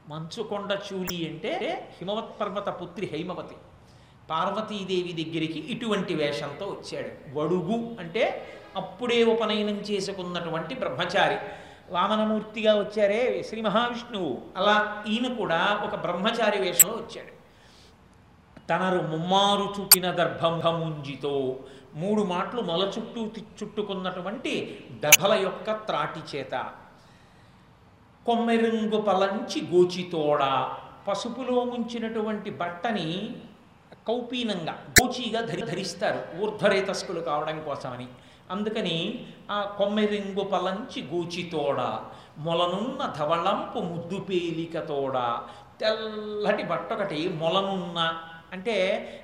మంచుకొండ 0.09 0.79
చూలి 0.93 1.29
అంటే 1.29 1.51
హిమవత్ 1.97 2.41
పర్వత 2.41 2.69
పుత్రి 2.81 3.09
హైమవతి. 3.13 3.55
పార్వతీదేవి 4.29 5.13
దగ్గరికి 5.23 5.59
ఇటువంటి 5.59 6.13
వేషంతో 6.13 6.65
వచ్చాడు. 6.65 7.39
వడుగు 7.39 7.95
అంటే 7.99 8.45
అప్పుడే 8.75 9.23
ఉపనయనం 9.23 9.77
చేసుకున్నటువంటి 9.77 10.75
బ్రహ్మచారి. 10.75 11.37
వామనమూర్తిగా 11.91 12.79
వచ్చారే 12.79 13.45
శ్రీ 13.49 13.61
మహావిష్ణువు. 13.61 14.41
అలా 14.57 15.03
ఈయన 15.07 15.33
కూడా 15.33 15.81
ఒక 15.83 15.95
బ్రహ్మచారి 15.95 16.61
వేషంలో 16.61 16.95
వచ్చాడు. 16.95 17.39
తనరు 18.67 19.07
ముమ్మారు 19.07 19.73
చూపిన 19.79 20.11
దర్భంభముంజితో 20.11 21.59
మూడు 21.95 22.23
మాటలు 22.23 22.61
మొల 22.61 22.91
చుట్టూ 22.97 23.27
తి- 23.27 23.63
చుట్టుకున్నటువంటి 23.63 24.85
దర్భల 25.03 25.33
యొక్క 25.33 25.71
త్రాటి 25.71 26.37
చేత 26.37 26.71
కొమ్మెరుంగు 28.25 29.01
పలంచి 29.01 29.67
గోచితోడ 29.75 30.69
పసుపులో 31.07 31.63
ముంచినటువంటి 31.63 32.49
బట్టని 32.49 33.35
కౌపీనంగా 34.07 34.85
గోచీగా 35.01 35.41
ధరి 35.41 35.61
ధరిస్తారు. 35.61 36.41
ఊర్ధ్వరేతస్కులు 36.41 37.19
కావడం 37.19 37.63
కోసమని. 37.63 38.07
అందుకని 38.51 38.97
ఆ 39.51 39.57
కొమ్మెరింగు 39.77 40.43
పలంచి 40.43 41.01
గూచితోడ 41.01 41.79
మొలనున్న 42.37 43.01
ధవళంపు 43.19 43.79
ముద్దు 43.79 44.19
పేలికతోడ 44.19 45.17
తెల్లటి 45.81 46.63
బట్ట 46.63 46.89
ఒకటి 46.93 47.19
మొలనున్న 47.41 47.99
అంటే 48.53 48.75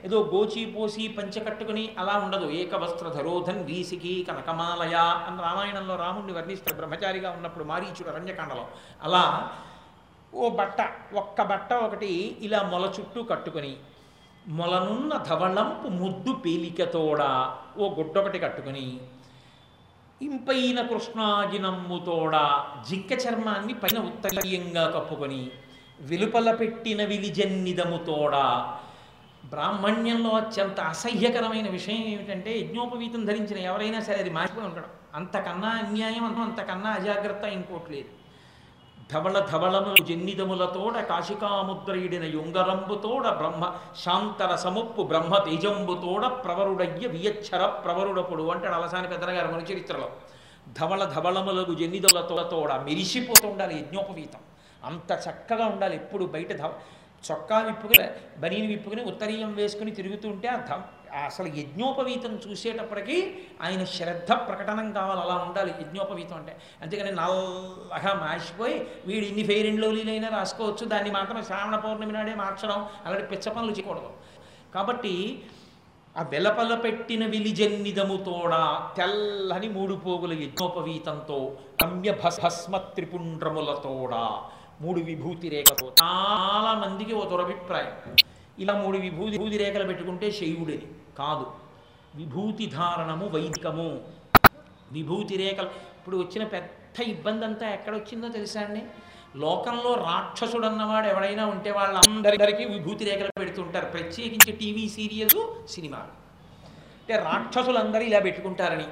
ఏదో 0.05 0.17
గోచి 0.33 0.65
పోసి 0.65 1.03
పంచె 1.07 1.39
కట్టుకుని 1.43 1.83
అలా 1.97 2.15
ఉండదు. 2.17 2.47
ఏకవస్త్ర 2.51 3.09
ధరోధన్ 3.09 3.63
వీసికి 3.65 4.23
కనకమాలయ 4.23 4.95
అని 5.27 5.39
రామాయణంలో 5.41 5.95
రాముణ్ణి 5.95 6.33
వర్ణిస్తారు 6.33 6.75
బ్రహ్మచారిగా 6.75 7.29
ఉన్నప్పుడు 7.31 7.65
మారీచుడు 7.65 8.09
అరణ్యకాండలో. 8.09 8.65
అలా 9.03 9.23
ఓ 10.33 10.49
బట్ట 10.49 10.79
ఒక్క 11.15 11.41
బట్ట 11.41 11.73
ఒకటి 11.87 12.11
ఇలా 12.41 12.61
మొల 12.73 12.85
చుట్టూ 12.99 13.23
కట్టుకొని 13.23 13.73
మొలనున్న 14.47 15.13
ధవళంపు 15.29 15.87
ముద్దు 16.01 16.31
పేలికతోడ 16.45 17.21
ఓ 17.77 17.87
గుడ్డొకటి 17.89 18.39
కట్టుకుని 18.39 18.87
ఇంపైన 20.21 20.81
కృష్ణాజినమ్ముతోడ 20.81 22.35
జింక 22.89 23.11
చర్మాన్ని 23.13 23.73
పైన 23.73 23.99
ఉత్తరీయంగా 23.99 24.89
కప్పుకొని 24.89 25.41
వెలుపల 25.99 26.51
పెట్టిన 26.51 27.03
విలిజన్నిదముతోడ 27.03 28.35
బ్రాహ్మణ్యంలో 29.43 30.29
అత్యంత 30.35 30.79
అసహ్యకరమైన 30.79 31.67
విషయం 31.69 32.03
ఏమిటంటే 32.07 32.59
యజ్ఞోపవీతం 32.59 33.25
ధరించిన 33.25 33.57
ఎవరైనా 33.59 33.99
సరే 33.99 34.19
అది 34.19 34.29
మాసిపోయి 34.29 34.67
ఉండడం. 34.67 34.89
అంతకన్నా 35.15 35.69
అన్యాయం 35.77 36.25
అంతకన్నా 36.41 36.89
అజాగ్రత్త 36.91 37.43
ఇంకోట్లేదు 37.53 38.09
ధవళ 39.09 39.39
ధవళములు 39.51 40.03
జన్నిదములతోడ 40.03 40.95
కాశికాముద్రయుడిన 41.01 42.23
యుంగరంబుతోడ 42.23 43.25
బ్రహ్మ 43.29 43.63
శాంతర 44.03 44.55
సముప్పు 44.55 45.01
బ్రహ్మ 45.01 45.37
తేజంబుతోడ 45.37 46.25
ప్రవరుడయ్య 46.45 47.07
వియచ్చర 47.07 47.65
ప్రవరుడపుడు 47.85 48.43
అంటాడు 48.43 48.75
అలసాని 48.75 49.07
పెద్దనగారు 49.07 49.51
మన 49.53 49.61
చరిత్రలో. 49.71 50.09
ధవళ 50.79 51.03
ధవళములకు 51.05 51.73
జన్నిదములతోడ 51.73 52.71
మెరిసిపోతుండాలి 52.87 53.75
యజ్ఞోపవీతం. 53.79 54.41
అంత 54.83 55.11
చక్కగా 55.25 55.65
ఉండాలి 55.65 55.95
ఎప్పుడు 55.95 56.25
బయట 56.25 56.51
ధవ 56.53 56.71
చొక్కా 57.23 57.57
విప్పుకుని 57.59 58.05
బనీని 58.37 58.67
విప్పుకుని 58.67 59.03
ఉత్తరీయం 59.03 59.51
వేసుకుని 59.55 59.91
తిరుగుతుంటే 59.91 60.47
ఆ 60.47 60.57
ధ 60.69 60.73
అసలు 61.15 61.47
యజ్ఞోపవీతం 61.47 62.39
చూసేటప్పటికీ 62.49 63.33
ఆయన 63.61 63.83
శ్రద్ధ 63.83 64.31
ప్రకటనం 64.31 64.91
కావాలి 64.91 65.21
అలా 65.21 65.35
ఉండాలి. 65.35 65.71
యజ్ఞోపవీతం 65.81 66.35
అంటే 66.35 66.57
అందుకని 66.81 67.11
నల్లగా 67.11 68.13
మాసిపోయి 68.13 68.87
వీడు 69.05 69.25
ఇన్ని 69.25 69.43
ఫెయిర్ 69.43 69.67
అండ్ 69.67 70.31
రాసుకోవచ్చు 70.31 70.85
దాన్ని 70.85 71.11
మాత్రం 71.11 71.43
శ్రావణ 71.43 71.75
పౌర్ణమి 71.75 72.11
నాడే 72.11 72.35
మార్చడం 72.35 72.85
అలాంటి 73.05 73.27
పిచ్చ 73.27 73.49
పనులు 73.49 73.71
చేయకూడదు. 73.71 74.09
కాబట్టి 74.73 75.43
ఆ 76.17 76.21
వెలపల 76.21 76.75
పెట్టిన 76.75 77.25
విలిజన్నిదముతోడా 77.25 78.91
తెల్లని 78.97 79.69
మూడు 79.69 79.93
పోగుల 79.93 80.33
యజ్ఞోపవీతంతో 80.33 81.57
రమ్య 81.83 82.11
భస్- 82.11 82.43
భస్మ 82.43 82.77
త్రిపుండ్రములతోడా 82.77 84.41
మూడు 84.81 84.99
విభూతి 84.99 85.49
రేఖతో 85.49 85.93
చాలా 86.03 86.73
మందికి 86.73 87.13
ఒక 87.13 87.29
దురభిప్రాయం. 87.29 88.15
ఇలా 88.59 88.73
మూడు 88.73 88.97
విభూతి 88.97 89.31
విభూతి 89.31 89.57
రేఖలు 89.57 89.83
పెట్టుకుంటే 89.83 90.31
శైవుడిని 90.31 90.81
కాదు. 91.17 91.51
విభూతి 92.15 92.65
ధారణము 92.65 93.27
వైదికము. 93.27 94.01
విభూతి 94.91 95.37
రేఖలు 95.37 95.67
ఇప్పుడు 95.67 96.17
వచ్చిన 96.17 96.43
పెద్ద 96.43 97.01
ఇబ్బంది 97.01 97.45
అంతా 97.45 97.69
ఎక్కడొచ్చిందో 97.69 98.27
తెలుసా 98.27 98.61
అండి? 98.61 98.83
లోకంలో 99.35 99.93
రాక్షసుడు 99.93 100.65
అన్నవాడు 100.65 101.07
ఎవడైనా 101.07 101.45
ఉంటే 101.45 101.71
వాళ్ళందరికీ 101.71 102.65
విభూతి 102.65 103.05
రేఖలు 103.05 103.29
పెడుతుంటారు. 103.39 103.85
ప్రత్యేకించి 103.85 104.51
టీవీ 104.51 104.89
సీరియల్స్ 104.89 105.67
సినిమాలు. 105.67 106.25
అంటే 106.99 107.15
రాక్షసులందరూ 107.15 108.01
ఇలా 108.01 108.19
పెట్టుకుంటారని. 108.19 108.85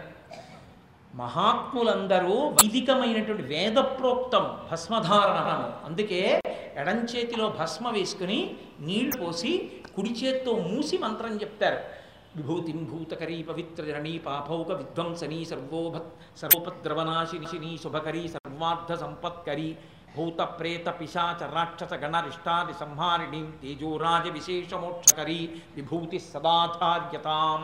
మహాత్ములందరూ 1.15 2.49
వైదికమైనటువంటి 2.49 3.43
వేదప్రోక్తం 3.43 4.57
భస్మధారణము. 4.71 5.85
అందుకే 5.85 6.41
ఎడం 6.75 6.97
చేతిలో 6.97 7.49
భస్మ 7.49 7.89
వేసుకుని 7.89 8.55
నీళ్ళు 8.79 9.17
పోసి 9.17 9.71
కుడి 9.95 10.09
చేత్తో 10.09 10.55
మూసి 10.55 10.97
మంత్రం 10.97 11.41
చెప్తారు. 11.41 12.02
విభూతిం 12.37 12.77
భూతకరీ 12.91 13.35
పవిత్రజననీ 13.47 14.11
పాపౌక 14.27 14.69
విధ్వంసనీ 14.77 15.39
సర్వోభ 15.49 15.97
సర్వోపద్రవనాశినిశినీ 16.39 17.71
శుభకరీ 17.83 18.23
సర్వార్థ 18.35 18.93
సంపత్కరీ 19.01 19.67
భూత 20.15 20.39
ప్రేత 20.59 20.87
పిశాచ 20.99 21.41
రాక్షస 21.55 21.93
గణరిష్టాది 22.03 22.73
సంహారిణి 22.81 23.41
తేజోరాజ 23.61 24.25
విశేషమోక్షకరీ 24.37 25.39
విభూతి 25.75 26.19
సదాచార్యతాం 26.29 27.61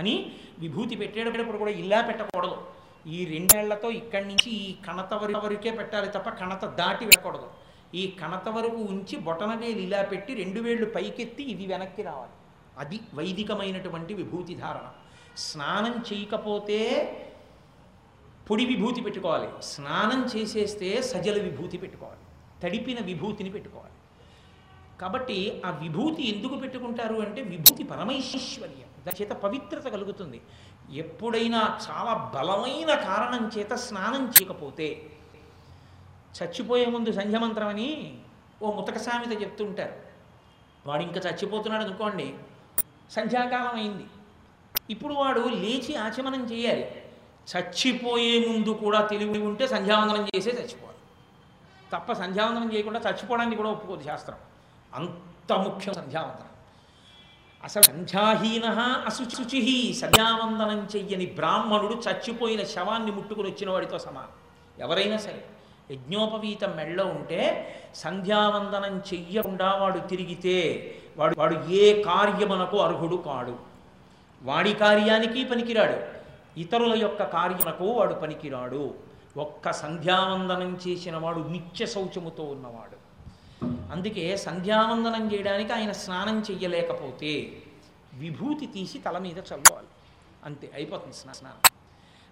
అని 0.00 0.14
విభూతి 0.62 0.96
పెట్టేటప్పుడు 1.00 1.58
కూడా 1.62 1.74
ఇలా 1.82 2.00
పెట్టకూడదు. 2.10 2.58
ఈ 3.16 3.18
రెండేళ్ళతో 3.32 3.88
ఇక్కడి 4.00 4.26
నుంచి 4.30 4.48
ఈ 4.64 4.68
కణత 4.86 5.12
వరకు 5.22 5.40
వరకే 5.46 5.72
పెట్టాలి 5.80 6.10
తప్ప 6.16 6.28
కణత 6.42 6.64
దాటి 6.80 7.04
పెట్టకూడదు 7.10 7.48
ఈ 8.00 8.04
కణత 8.20 8.48
వరకు 8.58 8.80
ఉంచి 8.92 9.16
బొటనవేలు 9.26 9.82
ఇలా 9.88 10.02
పెట్టి 10.12 10.34
రెండు 10.42 10.60
వేళ్ళు 10.66 10.86
పైకెత్తి 10.96 11.42
ఇది 11.54 11.66
వెనక్కి 11.72 12.02
రావాలి. 12.10 12.34
అది 12.78 13.00
వైదికమైనటువంటి 13.14 14.14
విభూతి 14.14 14.54
ధారణ. 14.54 14.92
స్నానం 15.36 16.04
చేయకపోతే 16.12 16.80
పొడి 18.50 18.66
విభూతి 18.66 19.00
పెట్టుకోవాలి. 19.00 19.48
స్నానం 19.60 20.24
చేసేస్తే 20.36 21.02
సజల 21.02 21.42
విభూతి 21.42 21.78
పెట్టుకోవాలి. 21.78 22.18
తడిపిన 22.62 23.04
విభూతిని 23.04 23.50
పెట్టుకోవాలి. 23.50 23.92
కాబట్టి 25.00 25.62
ఆ 25.66 25.70
విభూతి 25.70 26.38
ఎందుకు 26.38 26.56
పెట్టుకుంటారు 26.56 27.14
అంటే 27.14 27.42
విభూతి 27.42 27.84
పరమైశ్వర్యం. 27.84 29.04
దాని 29.06 29.22
చేత 29.22 29.30
పవిత్రత 29.30 29.88
కలుగుతుంది. 29.88 30.40
ఎప్పుడైనా 30.90 31.78
చాలా 31.90 32.32
బలమైన 32.34 32.94
కారణం 32.94 33.50
చేత 33.58 33.72
స్నానం 33.72 34.28
చేయకపోతే 34.28 35.10
చచ్చిపోయే 36.42 36.86
ముందు 36.86 37.12
సంధ్యమంత్రం 37.12 37.68
అని 37.68 38.18
ఓ 38.62 38.72
ముతక 38.72 38.98
సామెత 38.98 39.42
చెప్తుంటారు. 39.42 39.94
వాడు 40.86 41.02
ఇంకా 41.02 41.20
చచ్చిపోతున్నాడు 41.30 41.84
అనుకోండి 41.84 42.34
సంధ్యాకాలం 43.10 43.74
అయింది 43.74 44.04
ఇప్పుడు 44.90 45.14
వాడు 45.14 45.40
లేచి 45.40 45.96
ఆచమనం 45.96 46.44
చేయాలి. 46.44 47.02
చచ్చిపోయే 47.52 48.48
ముందు 48.48 48.70
కూడా 48.70 49.06
తెలివి 49.06 49.38
ఉంటే 49.38 49.66
సంధ్యావందనం 49.66 50.28
చేసే 50.36 50.50
చచ్చిపోవాలి. 50.50 50.98
తప్ప 51.92 52.12
సంధ్యావందనం 52.12 52.74
చేయకుండా 52.74 53.00
చచ్చిపోవడానికి 53.00 53.56
కూడా 53.56 53.70
ఒప్పుకోదు 53.70 54.02
శాస్త్రం. 54.02 54.36
అంత 54.94 55.52
ముఖ్యం 55.52 55.94
సంధ్యావందనం. 55.94 56.48
అసలు 57.64 57.82
సంధ్యాహీన 57.82 58.64
అశుచి 59.06 59.94
సంధ్యావందనం 59.94 60.88
చెయ్యని 60.96 61.26
బ్రాహ్మణుడు 61.26 61.94
చచ్చిపోయిన 61.94 62.64
శవాన్ని 62.64 63.10
ముట్టుకుని 63.10 63.50
వచ్చిన 63.50 63.70
వాడితో 63.70 63.98
సమానం. 63.98 64.28
ఎవరైనా 64.78 65.16
సరే 65.16 65.44
యజ్ఞోపవీతం 65.90 66.70
మెళ్ళ 66.76 67.02
ఉంటే 67.02 67.40
సంధ్యావందనం 67.94 68.98
చెయ్యకుండా 68.98 69.74
వాడు 69.74 69.98
తిరిగితే 69.98 70.56
వాడు 71.16 71.34
వాడు 71.38 71.64
ఏ 71.68 72.02
కార్యమునకు 72.02 72.78
అర్హుడు 72.78 73.16
కాడు. 73.16 73.56
వాడి 74.42 74.72
కార్యానికి 74.74 75.44
పనికిరాడు. 75.44 76.22
ఇతరుల 76.60 77.02
యొక్క 77.02 77.22
కార్యమునకు 77.22 77.84
వాడు 77.84 78.14
పనికిరాడు. 78.14 78.94
ఒక్క 79.36 79.72
సంధ్యావందనం 79.72 80.78
చేసిన 80.88 81.16
వాడు 81.16 81.38
నిత్య 81.38 81.86
శౌచముతో 81.86 82.42
ఉన్నవాడు. 82.42 83.02
అందుకే 83.92 84.36
సంధ్యావందనం 84.36 85.32
చేయడానికి 85.32 85.72
ఆయన 85.72 85.92
స్నానం 85.92 86.40
చెయ్యలేకపోతే 86.50 87.62
విభూతి 88.14 88.66
తీసి 88.66 88.98
తల 88.98 89.18
మీద 89.18 89.38
చల్లవాలి 89.38 89.86
అంతే 90.44 90.70
అయిపోతుంది 90.74 91.16
స్నా- 91.16 91.34
స్నానం. 91.34 91.70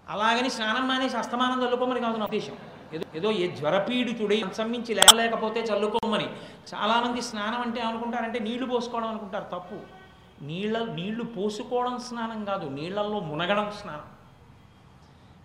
అలాగని 0.09 0.49
స్నానం 0.49 0.87
మానేసి 0.87 1.17
అస్తమానం 1.17 1.63
చల్లుకోమని 1.63 2.01
కాదు 2.01 2.17
నా 2.17 2.23
ఉద్దేశం. 2.23 2.57
ఏదో 2.93 3.03
ఏదో 3.15 3.31
ఏ 3.31 3.47
జ్వరపీడితుడై 3.55 4.45
సంబంధించి 4.53 4.93
లేవలేకపోతే 4.93 5.59
చల్లుకోమని. 5.59 6.29
చాలామంది 6.73 7.21
స్నానం 7.21 7.61
అంటే 7.61 7.81
అనుకుంటారంటే 7.81 8.39
నీళ్ళు 8.39 8.65
పోసుకోవడం 8.65 9.07
అనుకుంటారు. 9.07 9.43
తప్పు. 9.43 10.01
నీళ్ళ 10.43 10.93
నీళ్ళు 10.93 11.23
పోసుకోవడం 11.23 11.99
స్నానం 11.99 12.45
కాదు. 12.45 12.69
నీళ్ళల్లో 12.69 13.19
మునగడం 13.19 13.71
స్నానం. 13.81 14.03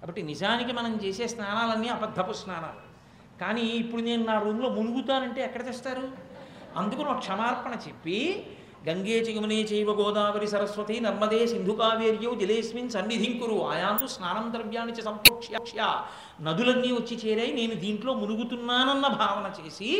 కాబట్టి 0.00 0.22
నిజానికి 0.22 0.72
మనం 0.72 1.00
చేసే 1.04 1.28
స్నానాలన్నీ 1.28 1.88
అబద్ధపు 1.88 2.32
స్నానాలు. 2.32 2.86
కానీ 3.40 3.60
ఇప్పుడు 3.60 4.00
నేను 4.00 4.24
నా 4.24 4.42
రూమ్లో 4.42 4.68
మునుగుతానంటే 4.68 5.44
ఎక్కడ 5.44 5.64
తెస్తారు? 5.64 6.08
అందుకు 6.76 7.02
నాకు 7.02 7.18
క్షమార్పణ 7.18 7.74
చెప్పి 7.88 8.46
గంగే 8.88 9.16
చిగుమనే 9.18 9.58
చైవ 9.62 9.90
గోదావరి 9.90 10.46
సరస్వతి 10.46 11.00
నర్మదే 11.00 11.46
సింధు 11.46 11.72
కావేర్యౌ 11.72 12.34
జలేస్మిన్ 12.34 12.90
సన్నిధింకురు 12.90 13.56
ఆయాంతు 13.64 14.06
స్నానం 14.06 14.52
ద్రవ్యాన్ని 14.52 14.94
చ 14.94 15.00
సంప్రోక్ష్య 15.00 15.86
నదులన్నీ 16.40 16.92
వచ్చి 16.92 17.16
చేరాయి. 17.24 17.52
నేను 17.52 17.74
దీంట్లో 17.74 18.14
మునుగుతున్నానన్న 18.14 19.06
భావన 19.08 19.46
చేసి 19.58 19.90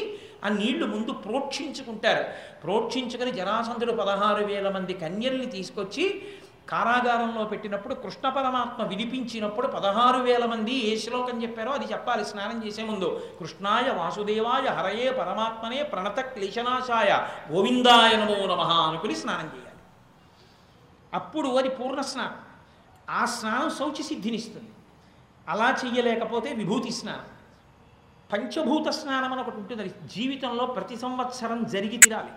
ఆ 0.45 0.49
నీళ్ళు 0.49 0.87
ముందు 0.87 1.12
ప్రోక్షించుకుంటారు. 1.12 2.25
ప్రోక్షించుకుని 2.65 3.33
జరాసంధుడు 3.33 3.93
పదహారు 3.93 4.45
వేల 4.45 4.69
మంది 4.69 4.95
కన్యల్ని 4.95 5.47
తీసుకొచ్చి 5.47 6.23
కారాగారంలో 6.70 7.44
పెట్టినప్పుడు 7.44 7.94
కృష్ణ 7.94 8.29
పరమాత్మ 8.29 8.83
వినిపించినప్పుడు 8.83 9.66
పదహారు 9.66 10.18
వేల 10.18 10.44
మంది 10.44 10.72
ఏ 10.72 10.96
శ్లోకం 10.96 11.42
చెప్పారో 11.42 11.72
అది 11.72 11.85
చెప్పాలి 11.85 12.24
స్నానం 12.24 12.66
చేసే 12.66 12.83
ముందు. 12.83 13.29
కృష్ణాయ 13.40 13.90
వాసుదేవాయ 13.90 14.68
హరయే 14.68 15.11
పరమాత్మనే 15.11 15.83
ప్రణత 15.83 16.20
క్లేశనాశాయ 16.20 17.29
గోవిందాయ 17.52 18.16
నమో 18.16 18.46
నమ 18.46 18.61
అనుకుని 18.61 19.14
స్నానం 19.14 19.44
చేయాలి. 19.44 19.81
అప్పుడు 21.14 21.48
అది 21.48 21.68
పూర్ణ 21.68 22.00
స్నానం. 22.00 22.37
ఆ 23.11 23.24
స్నానం 23.24 23.70
శౌచి 23.70 24.02
సిద్ధినిస్తుంది 24.02 24.70
అలా 25.48 25.76
చెయ్యలేకపోతే 25.85 26.52
విభూతి 26.52 26.92
స్నానం. 26.92 27.24
పంచభూత 28.33 28.88
స్నానం 28.88 29.33
అని 29.33 29.40
ఒకటి 29.42 29.57
ఉంటుంది 29.57 29.94
జీవితంలో 30.05 30.66
ప్రతి 30.66 30.96
సంవత్సరం 30.96 31.64
జరిగి 31.64 31.96
తీరాలి. 31.96 32.31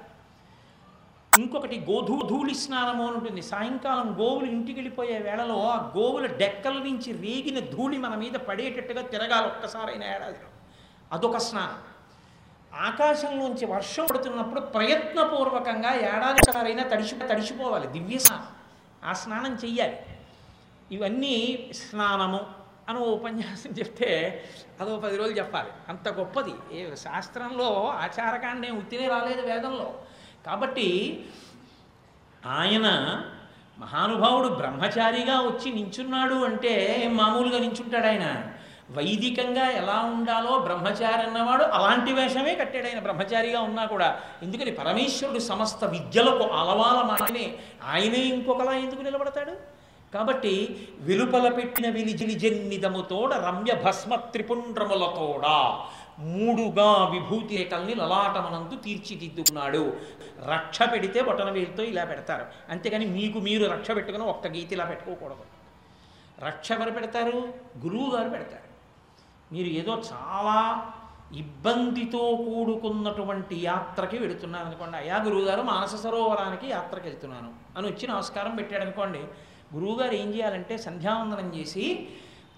ఇంకొకటి 1.37 1.79
గోధూ 1.79 2.21
ధూళి 2.27 2.55
స్నానము 2.55 3.07
అని 3.07 3.17
ఉంటుంది. 3.17 3.41
సాయంకాలం 3.41 4.15
గోవులు 4.19 4.45
ఇంటికి 4.45 4.79
వెళ్ళిపోయే 4.79 5.19
వేళలో 5.19 5.69
ఆ 5.69 5.91
గోవుల 5.97 6.25
డెక్కల 6.25 6.73
నుంచి 6.73 7.11
రేగిన 7.11 7.59
ధూళి 7.59 7.97
మన 7.97 8.15
మీద 8.15 8.31
పడేటట్టుగా 8.31 9.01
తిరగాలి 9.01 9.47
ఒక్కసారైన 9.47 10.03
ఏడాదిలో. 10.03 10.49
అదొక 11.11 11.37
స్నానం. 11.37 11.79
ఆకాశంలోంచి 12.73 13.65
వర్షం 13.65 14.05
పడుతున్నప్పుడు 14.05 14.59
ప్రయత్నపూర్వకంగా 14.59 15.93
ఏడాది 15.93 16.33
ఒకసారైనా 16.33 16.83
తడిచి 16.83 17.27
తడిచిపోవాలి. 17.27 17.87
దివ్య 17.87 18.17
స్నానం. 18.17 18.47
ఆ 19.09 19.13
స్నానం 19.13 19.55
చెయ్యాలి. 19.55 19.97
ఇవన్నీ 20.91 21.69
స్నానము 21.73 22.39
అని 22.89 22.99
ఉపన్యాసం 22.99 23.69
చెప్తే 23.69 24.43
అదో 24.81 24.97
పది 24.97 25.17
రోజులు 25.17 25.37
చెప్పాలి. 25.37 25.69
అంత 25.89 26.09
గొప్పది. 26.09 26.53
ఏ 26.71 26.95
శాస్త్రంలో 26.95 27.87
ఆచారకాండే 27.87 28.71
ఉత్తినే 28.71 29.07
రాలేదు 29.07 29.41
వేదంలో. 29.41 29.93
కాబట్టి 30.45 30.87
ఆయన 32.45 32.87
మహానుభావుడు 33.79 34.47
బ్రహ్మచారిగా 34.47 35.39
వచ్చి 35.39 35.73
నించున్నాడు 35.73 36.33
అంటే 36.33 37.03
మామూలుగా 37.13 37.59
నించుంటాడు 37.59 38.07
ఆయన. 38.07 38.43
వైదికంగా 38.97 39.69
ఎలా 39.71 39.99
ఉండాలో 39.99 40.59
బ్రహ్మచారి 40.59 41.27
అన్నవాడు 41.27 41.63
అలాంటి 41.63 42.13
వేషమే 42.13 42.55
కట్టాడు 42.55 42.87
ఆయన 42.87 42.99
బ్రహ్మచారిగా 42.99 43.59
ఉన్నా 43.59 43.85
కూడా. 43.85 44.19
ఎందుకని 44.43 44.71
పరమేశ్వరుడు 44.71 45.39
సమస్త 45.39 45.85
విద్యలకు 45.85 46.43
అలవాల 46.43 47.01
మాటనే 47.01 47.57
ఆయనే 47.87 48.17
ఇంకొకలా 48.17 48.73
ఎందుకు 48.73 49.01
నిలబడతాడు? 49.01 49.79
కాబట్టి 50.13 50.87
వెలుపల 50.99 51.49
పెట్టిన 51.49 51.89
విలిజిలిజన్నిదముతోడ 51.89 53.33
రమ్య 53.33 53.75
భస్మ 53.75 54.15
త్రిపుండ్రములతోడా 54.15 55.87
మూడుగా 56.19 57.07
విభూతి 57.07 57.57
రేఖల్ని 57.57 57.95
లలాటమనందు 57.95 58.81
తీర్చిదిద్దుకున్నాడు. 58.81 59.97
రక్ష 60.45 60.79
పెడితే 60.91 61.21
బొటన 61.21 61.51
వేలుతో 61.51 61.83
ఇలా 61.83 62.05
పెడతారు. 62.05 62.45
అంతేగాని 62.69 63.05
మీకు 63.05 63.39
మీరు 63.39 63.71
రక్ష 63.71 63.91
పెట్టుకుని 63.91 64.23
ఒక్క 64.23 64.47
గీత 64.47 64.73
ఇలా 64.73 64.85
పెట్టుకోకూడదు. 64.85 65.43
రక్ష 66.45 66.71
ఎవరు 66.71 66.91
పెడతారు? 66.91 67.53
గురువు 67.77 68.15
గారు 68.15 68.29
పెడతారు. 68.29 68.69
మీరు 69.53 69.67
ఏదో 69.67 70.01
చాలా 70.13 70.91
ఇబ్బందితో 71.35 72.19
కూడుకున్నటువంటి 72.19 73.65
యాత్రకి 73.65 74.17
వెళుతున్నాను 74.17 74.65
అనుకోండి 74.65 74.97
అయ్యా 74.97 75.23
గురువుగారు 75.23 75.61
మానస 75.61 75.95
సరోవరానికి 75.95 76.67
యాత్రకి 76.67 77.07
వెళ్తున్నాను. 77.07 77.53
అని 77.77 77.87
వచ్చి 77.87 78.07
నమస్కారం 78.07 78.55
పెట్టాడు 78.55 78.81
అనుకోండి 78.81 79.19
గురువుగారు 79.75 80.13
ఏం 80.13 80.35
చేయాలంటే 80.35 80.77
సంధ్యావందనం 80.77 81.55
చేసి 81.55 82.07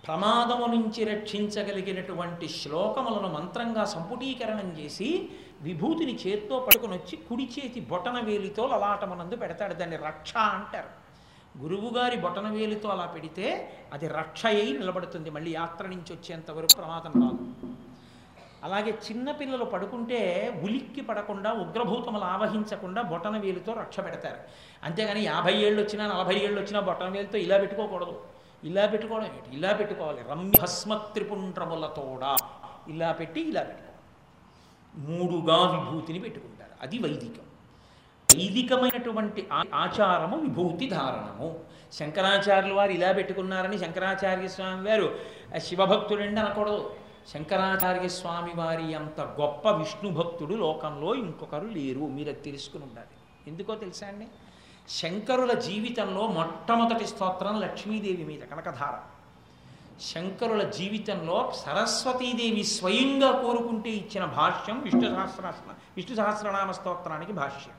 ప్రమాదము 0.08 0.66
నుంచి 0.66 1.04
రక్షించగలిగినటువంటి 1.04 2.48
శ్లోకములను 2.50 3.28
మంత్రంగా 3.28 3.86
సంపుటీకరణం 3.86 4.78
చేసి 4.80 5.30
విభూతిని 5.62 6.16
చేత్తో 6.16 6.60
పట్టుకుని 6.60 6.94
వచ్చి 6.94 7.16
కుడి 7.16 7.46
చేతి 7.46 7.80
బొటన 7.80 8.20
వేలితో 8.20 8.68
లలాటమనందు 8.68 9.36
పెడతాడు. 9.36 9.74
దాన్ని 9.74 9.98
రక్ష 9.98 10.34
అంటారు. 10.38 11.02
గురువుగారి 11.62 12.18
బొటన 12.18 12.50
వేలితో 12.50 12.90
అలా 12.90 13.06
పెడితే 13.06 13.74
అది 13.94 14.08
రక్ష 14.08 14.46
అయి 14.46 14.74
నిలబడుతుంది. 14.74 15.30
మళ్ళీ 15.30 15.52
యాత్ర 15.52 15.86
నుంచి 15.86 16.14
వచ్చేంత 16.14 16.52
వరకు 16.52 16.76
ప్రమాదం 16.78 17.12
రాదు. 17.24 17.54
అలాగే 18.64 18.92
చిన్నపిల్లలు 18.92 19.66
పడుకుంటే 19.66 20.20
ఉలిక్కి 20.64 21.02
పడకుండా 21.02 21.54
ఉగ్రభూతములు 21.54 22.24
ఆవహించకుండా 22.24 23.02
బొటన 23.02 23.38
వేలితో 23.38 23.74
రక్ష 23.74 24.00
పెడతారు. 24.00 24.38
అంతేగాని 24.84 25.22
యాభై 25.22 25.54
ఏళ్ళు 25.54 25.82
వచ్చినా 25.82 26.08
నలభై 26.08 26.36
ఏళ్ళు 26.36 26.62
వచ్చినా 26.62 26.80
బొటన 26.80 27.08
వేలితో 27.08 27.38
ఇలా 27.38 27.58
పెట్టుకోకూడదు. 27.58 28.31
ఇలా 28.63 28.86
పెట్టుకోవడం 28.86 29.26
ఏంటి? 29.26 29.58
ఇలా 29.58 29.74
పెట్టుకోవాలి. 29.74 30.21
రమ్య 30.30 30.62
భస్మ 30.62 30.95
త్రిపుండ్రములతోడ 30.95 32.38
ఇలా 32.89 33.12
పెట్టి 33.12 33.41
ఇలా 33.41 33.63
పెట్టుకోవాలి. 33.63 33.91
మూడుగా 34.95 35.80
విభూతిని 35.80 36.19
పెట్టుకుంటారు. 36.19 36.71
అది 36.82 37.00
వైదికం. 37.00 37.43
వైదికమైనటువంటి 38.38 39.47
ఆ- 39.54 39.63
ఆచారము 39.74 40.38
విభూతి 40.38 40.89
ధారణము. 40.89 41.60
శంకరాచార్యులు 41.93 42.74
వారు 42.76 42.91
ఇలా 42.91 43.12
పెట్టుకున్నారని 43.12 43.80
శంకరాచార్య 43.80 44.47
స్వామి 44.47 44.89
వారు 44.89 45.19
"ఆ, 45.56 45.58
శివభక్తుడండి 45.58 46.41
అనకూడదు. 46.41 46.95
శంకరాచార్య 47.34 48.08
స్వామి 48.08 48.54
వారి 48.54 48.93
అంత 48.93 49.21
గొప్ప 49.21 49.69
విష్ణు 49.69 50.12
భక్తుడు 50.12 50.54
లోకంలో 50.54 51.15
ఇంకొకరు 51.15 51.65
లేరు. 51.65 52.00
మీరు 52.00 52.30
అది 52.30 52.41
తెలుసుకుని 52.41 52.84
ఉండాలి. 52.84 53.07
ఎందుకో 53.47 53.76
తెలుసా 53.76 54.07
అండి? 54.07 54.28
శంకరుల 54.89 55.53
జీవితంలో 55.53 56.27
మొట్టమొదటి 56.27 57.07
స్తోత్రం 57.07 57.61
లక్ష్మీదేవి 57.61 58.23
మీద 58.23 58.39
కనకధార. 58.39 58.93
శంకరుల 60.01 60.63
జీవితంలో 60.63 61.53
సరస్వతీదేవి 61.65 62.63
స్వయంగా 62.63 63.32
కోరుకుంటే 63.32 63.89
ఇచ్చిన 63.89 64.25
భాష్యం 64.25 64.82
విష్ణు 64.84 65.01
సహస్ర 65.01 65.53
విష్ణు 65.97 66.15
సహస్రనామ 66.15 66.71
స్తోత్రానికి 66.71 67.34
భాష్యం. 67.34 67.75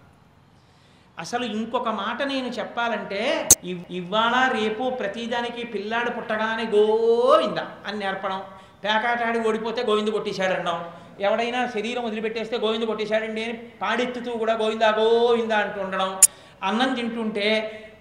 అసలు 1.18 1.44
ఇంకొక 1.44 1.88
మాట 1.88 2.22
నేను 2.22 2.46
చెప్పాలంటే 2.46 3.48
ఇవ్- 3.64 3.92
ఇవాళ 3.92 4.52
రేపు 4.52 4.90
ప్రతిదానికి 4.90 5.64
పిల్లాడు 5.64 6.10
పుట్టగానే 6.10 6.64
గోవింద 6.64 7.58
అని 7.58 7.98
నేర్పడం 7.98 8.42
పేకాటాడి 8.84 9.40
ఓడిపోతే 9.40 9.82
గోవింద 9.82 10.08
కొట్టేశాడు 10.08 10.52
అనడం 10.52 10.84
ఎవడైనా 11.20 11.66
శరీరం 11.66 12.04
వదిలిపెట్టేస్తే 12.04 12.58
గోవింద 12.58 12.84
కొట్టేశాడండి 12.84 13.44
అని 13.44 13.52
పాడెత్తుతూ 13.52 14.32
కూడా 14.32 14.54
గోవిందా 14.54 14.90
గోవింద 14.90 15.52
అంటూ 15.52 15.80
ఉండడం. 15.80 16.20
అన్నం 16.62 16.94
తింటుంటే 16.94 17.46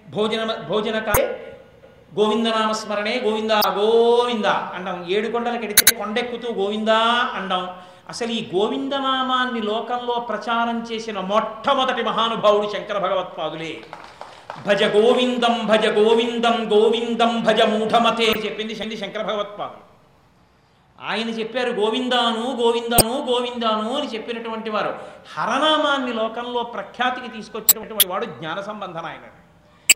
భోజన 0.09 0.55
భోజన 0.69 0.97
గోవిందనామస్మరణే 2.17 3.21
గోవింద 3.23 3.51
గోవింద 3.51 4.45
అంటాం. 4.45 5.05
ఏడు 5.09 5.27
కొండలకు 5.27 5.63
ఎడితే 5.63 5.95
కొండెక్కుతూ 5.95 6.53
గోవిందా 6.53 6.97
అంటాం. 7.37 7.77
అసలు 8.09 8.31
ఈ 8.31 8.47
గోవిందనామాన్ని 8.55 9.61
లోకంలో 9.61 10.15
ప్రచారం 10.29 10.87
చేసిన 10.91 11.19
మొట్టమొదటి 11.19 12.03
మహానుభావుడు 12.03 12.67
శంకర 12.67 12.97
భగవత్పాదులే. 12.97 13.79
భజ 14.67 14.83
గోవిందం 14.83 15.55
భజ 15.67 15.85
గోవిందం 15.87 16.57
గోవిందం 16.73 17.43
భజ 17.43 17.61
మూఢమతే 17.61 18.25
చెప్పింది 18.45 18.75
శండి 18.75 18.97
శంకర 18.97 19.21
భగవత్పాదులు 19.21 19.90
ఆయన 21.01 21.29
చెప్పారు 21.29 21.71
గోవిందాను 21.71 22.57
గోవిందాను 22.61 23.25
గోవిందాను 23.29 23.97
అని 23.97 24.07
చెప్పినటువంటి 24.07 24.69
వారు. 24.69 24.91
హరనామాన్ని 25.37 26.13
లోకంలో 26.13 26.63
ప్రఖ్యాతికి 26.63 27.27
తీసుకొచ్చినటువంటి 27.27 28.07
వాడు 28.07 28.25
జ్ఞాన 28.25 28.61
సంబంధన 28.61 29.05
ఆయన 29.05 29.27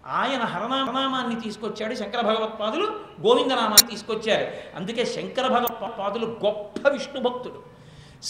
ఆయన 0.05 0.41
హరనామాన్ని 0.41 1.41
తీసుకొచ్చాడు 1.41 1.95
శంకర 1.95 2.21
భగవత్పాదులు 2.21 2.85
గోవిందనామాన్ని 3.27 3.89
తీసుకొచ్చారు. 3.91 4.75
అందుకే 4.75 5.05
శంకర 5.05 5.47
భగవత్పాదులు 5.47 6.25
గొప్ప 6.45 6.87
విష్ణు 6.87 7.21
భక్తుడు 7.29 7.74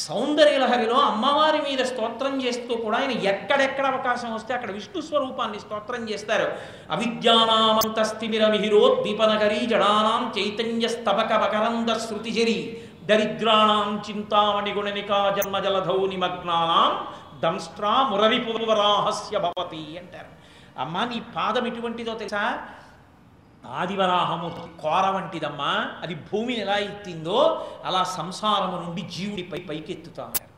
సౌందర్యలహరిలో 0.04 0.96
అమ్మవారి 1.10 1.60
మీద 1.68 1.82
స్తోత్రం 1.92 2.34
చేస్తూ 2.44 2.74
కూడా 2.84 2.98
ఆయన 2.98 3.14
ఎక్కడెక్కడ 3.32 3.86
అవకాశం 3.94 4.30
వస్తే 4.36 4.52
అక్కడ 4.54 4.72
విష్ణు 4.78 5.02
స్వరూపాన్ని 5.02 5.60
స్తోత్రం 5.64 6.02
చేస్తారు. 6.10 6.48
అవిద్యానామంతస్థిమిర 6.96 8.44
మిహిరోద్దీపనగరీ 8.56 9.62
జడానాం 9.74 10.24
చైతన్య 10.38 10.88
స్తబక 10.96 11.32
మకరంద 11.44 11.90
శృతిజరి 12.06 12.60
దరిద్రాణం 13.10 13.90
చింతామణి 14.08 14.72
గుణనికా 14.78 15.20
జన్మజలధౌ 15.38 16.00
నిమగ్నానాం 16.14 16.92
దంస్ట్రా 17.44 17.94
మురరిపువరాహస్య 18.12 19.36
భవతి 19.46 19.84
అంటారు. 20.02 20.32
అమ్మా 20.84 21.02
నీ 21.12 21.18
పాదం 21.36 21.66
ఎటువంటిదో 21.70 22.14
తెలుసా? 22.22 22.44
ఆదివరాహమూర్తి 23.66 24.82
కోర 24.82 25.10
వంటిదమ్మా. 25.10 25.92
అది 26.02 26.16
భూమిని 26.16 26.60
ఎలా 26.60 26.78
ఎత్తిందో 26.78 27.68
అలా 27.86 28.04
సంసారము 28.04 28.86
నుండి 28.86 29.02
జీవుడిపై 29.02 29.60
పైకెత్తుతామన్నారు 29.60 30.56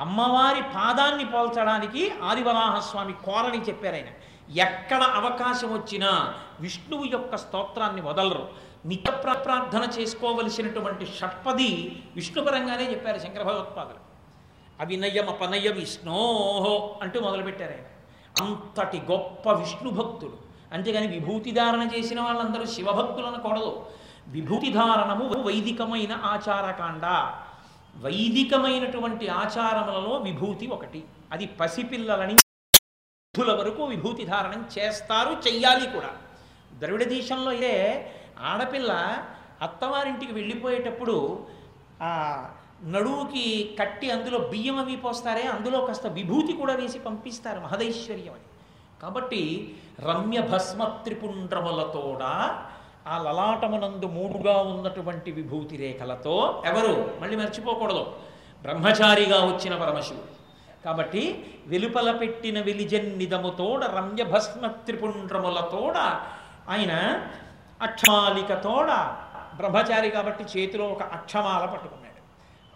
అమ్మవారి 0.00 0.62
పాదాన్ని 0.62 1.24
పోల్చడానికి 1.24 2.10
ఆదివరాహస్వామి 2.10 3.12
కోరని 3.12 3.62
చెప్పారు 3.62 3.94
ఆయన. 3.94 4.06
ఎక్కడ 4.60 5.02
అవకాశం 5.02 5.72
వచ్చినా 5.72 6.34
విష్ణువు 6.60 7.04
యొక్క 7.04 7.36
స్తోత్రాన్ని 7.36 8.00
వదలరు. 8.00 8.48
నిత్య 8.86 9.34
ప్రార్థన 9.34 9.88
చేసుకోవలసినటువంటి 10.00 11.06
షట్పది 11.06 12.02
విష్ణుపరంగానే 12.14 12.90
చెప్పారు 12.90 13.18
శంకర 13.18 13.42
భగవత్పాదులు. 13.42 14.12
అవినయం 14.80 15.28
అపనయ 15.28 15.68
విష్ణోహో 15.68 16.98
అంటూ 17.02 17.20
మొదలుపెట్టారు 17.20 17.70
ఆయన. 17.70 17.86
అంతటి 18.44 19.02
గొప్ప 19.10 19.52
విష్ణు 19.52 19.90
భక్తుడు 19.90 20.41
అంతేగాని 20.72 21.08
విభూతి 21.14 21.50
ధారణ 21.58 21.82
చేసిన 21.94 22.18
వాళ్ళందరూ 22.26 22.64
శివభక్తులు 22.74 23.26
అనకూడదు 23.30 23.72
విభూతి 24.34 24.68
ధారణము 24.72 25.24
వైదికమైన 25.48 26.12
ఆచారకాండ. 26.34 27.06
వైదికమైనటువంటి 28.04 29.26
ఆచారములలో 29.42 30.12
విభూతి 30.26 30.66
ఒకటి. 30.76 31.00
అది 31.32 31.46
పసిపిల్లలని 31.60 32.34
వృద్ధుల 32.34 33.52
వరకు 33.60 33.82
విభూతి 33.92 34.24
ధారణం 34.32 34.62
చేస్తారు 34.74 35.32
చెయ్యాలి 35.46 35.86
కూడా. 35.96 36.12
ద్రవిడ 36.80 37.04
దేశంలో 37.16 37.50
అయితే 37.50 37.74
ఆడపిల్ల 38.50 38.92
అత్తవారింటికి 39.66 40.32
వెళ్ళిపోయేటప్పుడు 40.38 41.16
నడువుకి 42.94 43.44
కట్టి 43.80 44.08
అందులో 44.10 44.38
బియ్యం 44.52 44.78
అవి 44.82 44.96
పోస్తారే 45.04 45.44
అందులో 45.56 45.80
కాస్త 45.86 46.06
విభూతి 46.18 46.52
కూడా 46.52 46.74
వేసి 46.80 46.98
పంపిస్తారు 47.08 47.60
మహదైశ్వర్యం 47.66 48.34
అని. 48.36 48.46
కాబట్టి 49.02 49.76
రమ్య 50.00 50.40
భస్మ 50.40 50.84
త్రిపుండ్రములతోడా 50.84 52.62
ఆ 53.06 53.22
లలాటమునందు 53.22 54.06
మూడుగా 54.06 54.58
ఉన్నటువంటి 54.58 55.30
విభూతి 55.30 55.76
రేఖలతో 55.76 56.62
ఎవరు? 56.66 57.14
మళ్ళీ 57.20 57.36
మర్చిపోకూడదు. 57.36 58.16
బ్రహ్మచారిగా 58.62 59.46
వచ్చిన 59.46 59.76
పరమశివుడు. 59.76 60.24
కాబట్టి 60.84 61.44
వెలుపల 61.66 62.12
పెట్టిన 62.12 62.60
వెలిజన్నిదముతోడ 62.60 63.84
రమ్య 63.84 64.24
భస్మ 64.24 64.66
త్రిపుండ్రములతోడ 64.66 65.96
ఆయన 66.68 67.22
అక్షమాలికతోడ 67.82 68.86
బ్రహ్మచారి 69.56 70.10
కాబట్టి 70.10 70.44
చేతిలో 70.44 70.84
ఒక 70.84 71.02
అక్షమాల 71.02 71.66
పట్టుకున్నాడు. 71.66 72.22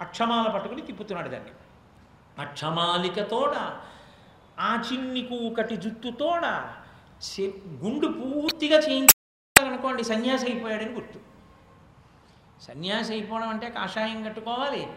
అక్షమాల 0.01 0.51
పట్టుకుని 0.51 0.81
తిప్పుతున్నాడు 0.81 1.29
దాన్ని. 1.29 1.51
అక్షమాలికతోడ 2.39 3.55
ఆ 4.61 4.83
చిన్ని 4.93 5.23
కూకటి 5.23 5.77
జుత్తుతోడ 5.77 6.47
గుండు 7.59 8.07
పూర్తిగా 8.07 8.79
చేయించారనుకోండి 8.79 10.05
సన్యాసి 10.05 10.53
అయిపోయాడని 10.53 10.93
గుర్తు. 10.93 11.21
సన్యాసి 12.63 13.13
అయిపోవడం 13.13 13.49
అంటే 13.49 13.71
కాషాయం 13.71 14.25
కట్టుకోవాలి. 14.25 14.89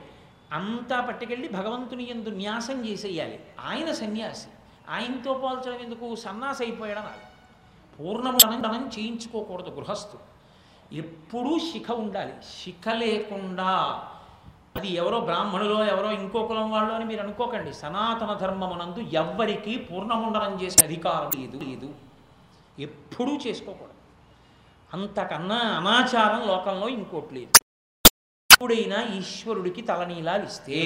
అంతా 0.54 1.02
పట్టుకెళ్ళి 1.02 1.48
భగవంతుని 1.48 2.10
ఎందు 2.10 2.30
న్యాసం 2.30 2.86
చేసేయాలి. 2.86 3.40
ఆయన 3.60 3.92
సన్యాసి. 3.92 4.48
ఆయనతో 4.90 5.34
పోల్చడం 5.34 5.80
ఎందుకు? 5.80 6.16
సన్నాసి 6.16 6.64
అయిపోయాడు 6.64 7.00
అనాలి 7.00 7.24
పూర్ణమునం 8.00 8.92
చేయించుకోకూడదు 9.00 9.70
గృహస్థు. 9.70 10.20
ఎప్పుడూ 10.96 11.60
శిఖ 11.60 11.92
ఉండాలి. 11.92 12.34
శిఖ 12.64 12.90
లేకుండా 12.94 13.76
అది 14.80 14.90
ఎవరో 15.02 15.20
బ్రాహ్మణులో 15.20 15.78
ఎవరో 15.86 16.10
ఇంకో 16.12 16.42
కులం 16.48 16.68
వాళ్ళు 16.72 16.92
అని 16.94 17.06
మీరు 17.06 17.22
అనుకోకండి. 17.22 17.74
సనాతన 17.74 18.34
ధర్మమునందు 18.34 19.00
ఎవ్వరికీ 19.22 19.78
పూర్ణముండనం 19.78 20.54
చేసే 20.62 20.86
అధికారం 20.86 21.32
లేదు 21.40 21.58
లేదు. 21.66 21.90
ఎప్పుడూ 22.80 23.32
చేసుకోకూడదు. 23.48 23.96
అంతకన్నా 24.94 25.58
అనాచారం 25.80 26.48
లోకంలో 26.48 26.90
ఇంకోటి 26.90 27.34
లేదు. 27.36 27.52
ఎప్పుడైనా 28.50 29.00
ఈశ్వరుడికి 29.18 29.82
తలనీలాలు 29.82 30.44
ఇస్తే 30.44 30.80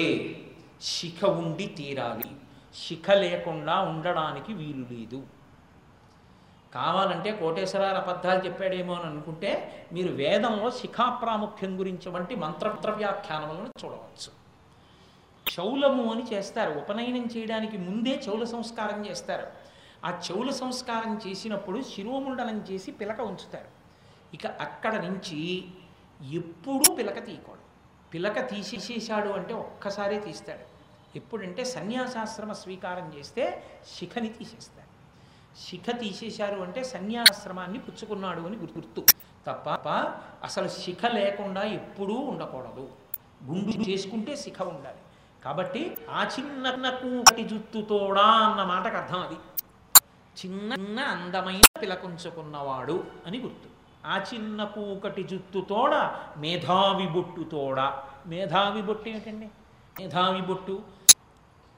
శిఖ 0.82 1.24
ఉండి 1.24 1.66
తీరాలి. 1.66 2.28
శిఖ 2.74 3.10
లేకుండా 3.10 3.80
ఉండడానికి 3.80 4.52
వీలు 4.52 4.86
లేదు. 4.94 5.20
కావాలంటే 6.74 7.32
కోటేశ్వరారు 7.32 7.96
అబద్ధాలు 7.96 8.44
చెప్పాడేమో 8.44 8.94
అని 8.94 9.04
అనుకుంటే 9.04 9.50
మీరు 9.92 10.12
వేదంలో 10.12 10.70
శిఖా 10.70 11.18
ప్రాముఖ్యం 11.22 11.78
గురించి 11.78 12.08
వంటి 12.08 12.34
మంత్రమంత్ర 12.34 12.90
వ్యాఖ్యానములను 12.90 13.70
చూడవచ్చు. 13.84 14.44
చౌలము 15.54 16.12
అని 16.12 16.22
చేస్తారు. 16.32 16.72
ఉపనయనం 16.72 17.28
చేయడానికి 17.36 17.78
ముందే 17.78 18.22
చౌల 18.28 18.44
సంస్కారం 18.44 19.06
చేస్తారు. 19.06 19.46
ఆ 20.04 20.20
చౌల 20.30 20.50
సంస్కారం 20.50 21.20
చేసినప్పుడు 21.26 21.82
శిరోముండనం 21.82 22.64
చేసి 22.70 22.92
పిలక 22.92 23.20
ఉంచుతారు. 23.20 23.68
ఇక 24.34 24.46
అక్కడ 24.46 24.94
నుంచి 24.94 25.64
ఎప్పుడూ 26.32 26.94
పిలక 26.94 27.26
తీయకూడదు. 27.26 27.62
పిలక 28.14 28.50
తీసేసాడు 28.50 29.28
అంటే 29.28 29.54
ఒక్కసారే 29.54 30.18
తీస్తాడు. 30.18 30.74
ఎప్పుడంటే 31.16 31.64
సన్యాసాశ్రమ 31.64 32.52
స్వీకారం 32.52 33.12
చేస్తే 33.18 33.62
శిఖని 33.98 34.28
తీసేస్తాడు 34.28 34.83
శిఖ 35.60 35.90
తీసేశారు 35.90 36.60
అంటే 36.60 36.84
సన్యాశ్రమాన్ని 36.84 37.78
పుచ్చుకున్నాడు 37.78 38.40
అని 38.40 38.56
గుర్తు 38.56 39.04
తప్ప 39.46 39.88
అసలు 40.44 40.68
శిఖ 40.68 41.06
లేకుండా 41.06 41.62
ఎప్పుడూ 41.62 42.14
ఉండకూడదు. 42.14 42.88
గుండు 43.44 43.90
చేసుకుంటే 43.90 44.36
శిఖ 44.36 44.62
ఉండాలి. 44.62 44.96
కాబట్టి 45.44 45.96
ఆ 46.10 46.28
చిన్న 46.38 46.90
కూకటి 46.90 47.44
జుత్తుతోడా 47.48 48.22
అన్న 48.22 48.64
మాటకు 48.64 48.96
అర్థం 48.96 49.22
అది. 49.22 49.34
చిన్న 50.40 50.72
చిన్న 50.72 51.00
అందమైన 51.00 51.78
పిలకుంచుకున్నవాడు 51.82 53.04
అని 53.26 53.40
గుర్తు. 53.40 53.68
ఆ 54.06 54.24
చిన్న 54.34 54.64
కూకటి 54.64 55.22
జుత్తుతోడ 55.22 55.94
మేధావి 56.36 57.08
బొట్టుతోడ 57.08 57.80
మేధావి 58.26 58.82
బొట్టు 58.82 59.08
ఏమిటండి? 59.08 59.46
మేధావి 60.00 60.40
బొట్టు 60.40 60.82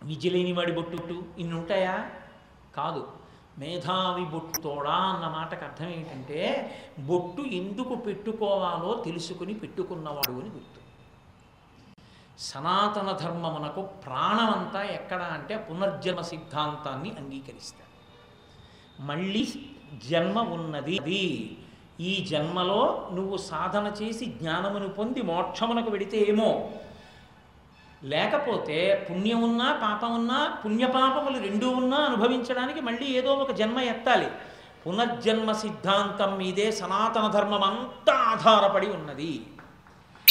విజిలేని 0.02 0.52
వాడి 0.52 0.72
బొట్టు 0.72 1.24
ఇన్ని 1.38 1.54
ఉంటాయా? 1.54 2.10
కాదు. 2.76 3.12
మేధావి 3.58 4.24
బొట్టుతోడా 4.24 4.92
అన్న 4.92 5.28
మాటకు 5.28 5.64
అర్థం 5.64 5.88
ఏంటంటే 5.88 6.40
బొట్టు 6.98 7.42
ఎందుకు 7.42 7.94
పెట్టుకోవాలో 7.94 9.02
తెలుసుకుని 9.04 9.54
పెట్టుకున్నవాడు 9.54 10.32
అని 10.32 10.50
గుర్తు. 10.50 10.80
సనాతన 12.38 13.12
ధర్మమునకు 13.12 13.82
ప్రాణమంతా 13.82 14.82
ఎక్కడ 14.82 15.22
అంటే 15.22 15.56
పునర్జన్మ 15.56 16.20
సిద్ధాంతాన్ని 16.20 17.10
అంగీకరిస్తారు. 17.10 17.86
మళ్ళీ 19.02 19.44
జన్మ 20.10 20.38
ఉన్నది 20.38 20.98
అది. 20.98 21.56
ఈ 22.00 22.26
జన్మలో 22.30 23.10
నువ్వు 23.12 23.36
సాధన 23.36 23.92
చేసి 24.02 24.24
జ్ఞానమును 24.24 24.88
పొంది 24.88 25.22
మోక్షమునకు 25.22 25.90
వెడితే 25.90 26.18
ఏమో 26.28 26.70
లేకపోతే 28.04 29.06
పుణ్యం 29.10 29.42
ఉన్నా 29.42 29.72
పాపం 29.82 30.14
ఉన్నా 30.14 30.56
పుణ్యపాపములు 30.64 31.42
రెండూ 31.42 31.70
ఉన్నా 31.70 31.96
అనుభవించడానికి 31.96 32.80
మళ్ళీ 32.80 33.06
ఏదో 33.06 33.32
ఒక 33.32 33.50
జన్మ 33.50 33.80
ఎత్తాలి. 33.80 34.26
పునర్జన్మ 34.86 35.52
సిద్ధాంతం 35.52 36.38
మీదే 36.38 36.72
సనాతన 36.72 37.26
ధర్మం 37.28 37.62
అంతా 37.62 38.14
ఆధారపడి 38.14 38.86
ఉన్నది. 38.86 39.46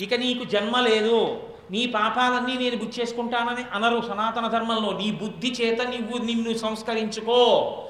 ఇక 0.02 0.14
నీకు 0.14 0.44
జన్మ 0.44 0.80
లేదు. 0.80 1.42
నీ 1.72 1.86
పాపాలన్నీ 1.86 2.58
నేను 2.58 2.76
గుచ్చేసుకుంటానని 2.76 3.66
అనరు 3.74 4.02
సనాతన 4.08 4.48
ధర్మంలో. 4.48 4.98
నీ 4.98 5.12
బుద్ధి 5.12 5.52
చేత 5.62 5.82
నీవు 5.82 6.24
నిన్ను 6.24 6.58
సంస్కరించుకో. 6.58 7.82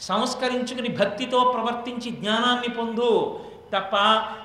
సంస్కరించుకుని 0.00 0.88
భక్తితో 0.88 1.52
ప్రవర్తించి 1.54 2.10
జ్ఞానాన్ని 2.10 2.68
పొందు. 2.68 3.40
తప్ప 3.76 3.96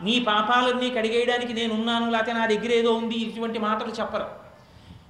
నీ 0.04 0.20
పాపాలన్నీ 0.20 0.90
కడిగేయడానికి 0.90 1.54
నేను 1.54 1.74
ఉన్నాను 1.74 2.12
లేకపోతే 2.12 2.34
నా 2.34 2.46
దగ్గర 2.46 2.72
ఏదో 2.72 2.94
ఉంది 2.94 3.16
ఇటువంటి 3.16 3.60
మాటలు 3.60 3.92
చెప్పరు. 3.92 4.49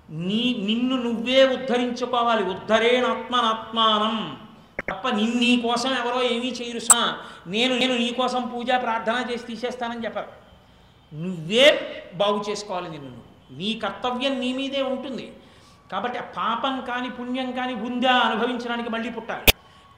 నీ 0.09 0.61
నిన్ను 0.65 1.03
నువ్వే 1.03 1.45
ఉద్ధరించుకోవాలి. 1.45 2.43
ఉద్ధరేణాత్మనాత్మానం 2.43 4.37
తప్ప 4.89 5.09
నిన్ను 5.09 5.39
నీ 5.39 5.57
కోసం 5.57 5.93
ఎవరో 5.93 6.21
ఏమీ 6.23 6.47
చేయరు 6.47 6.79
సా. 6.79 7.17
నేను 7.47 7.77
నేను 7.77 7.97
నీ 7.97 8.09
కోసం 8.09 8.51
పూజ 8.55 8.67
ప్రార్థన 8.81 9.25
చేసి 9.31 9.45
తీసేస్తానని 9.45 10.05
చెప్పరు. 10.05 10.27
నువ్వే 11.13 12.03
బాగు 12.15 12.43
చేసుకోవాలి 12.49 12.89
నిన్ను. 12.89 13.17
నీ 13.51 13.73
కర్తవ్యం 13.73 14.39
నీ 14.39 14.53
మీదే 14.53 14.81
ఉంటుంది. 14.81 15.33
కాబట్టి 15.91 16.17
ఆ 16.17 16.21
పాపం 16.21 16.81
కాని 16.81 17.09
పుణ్యం 17.09 17.51
కానీ 17.51 17.73
ఉందా 17.73 18.11
అనుభవించడానికి 18.11 18.89
మళ్ళీ 18.89 19.09
పుట్టాలి. 19.09 19.45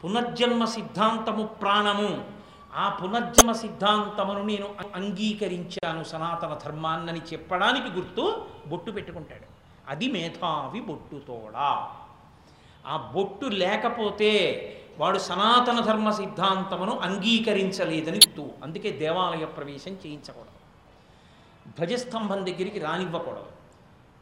పునర్జన్మ 0.04 0.66
సిద్ధాంతము 0.66 1.44
ప్రాణము. 1.44 2.26
ఆ 2.76 2.90
పునర్జన్మ 2.90 3.52
సిద్ధాంతమును 3.52 4.44
నేను 4.44 4.70
అంగీకరించాను 4.96 6.04
సనాతన 6.04 6.60
ధర్మాన్నని 6.66 7.22
చెప్పడానికి 7.34 7.92
గుర్తు 7.92 8.46
బొట్టు 8.68 8.92
పెట్టుకుంటాడు. 8.92 9.61
అది 9.90 10.12
మేధావి 10.12 10.82
బొట్టుతోడా 10.82 11.92
ఆ 12.86 13.12
బొట్టు 13.14 13.46
లేకపోతే 13.46 14.32
వాడు 15.00 15.18
సనాతన 15.18 15.80
ధర్మ 15.80 16.12
సిద్ధాంతమును 16.12 17.00
అంగీకరించలేదని 17.00 18.18
గుర్తు 18.18 18.50
అందుకే 18.64 18.92
దేవాలయ 18.92 19.46
ప్రవేశం 19.46 19.92
చేయించకూడదు. 19.94 20.62
ధ్వజస్తంభం 21.70 22.46
దగ్గరికి 22.46 22.80
రానివ్వకూడదు. 22.80 23.46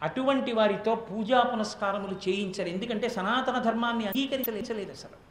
అటువంటి 0.03 0.51
వారితో 0.51 0.95
పూజా 0.95 1.41
పునస్కారములు 1.41 2.29
చేయించరు. 2.29 2.67
ఎందుకంటే 2.67 3.09
సనాతన 3.09 3.59
ధర్మాన్ని 3.59 4.05
అంగీకరించలేదు 4.05 4.91
అసలు. 4.91 5.29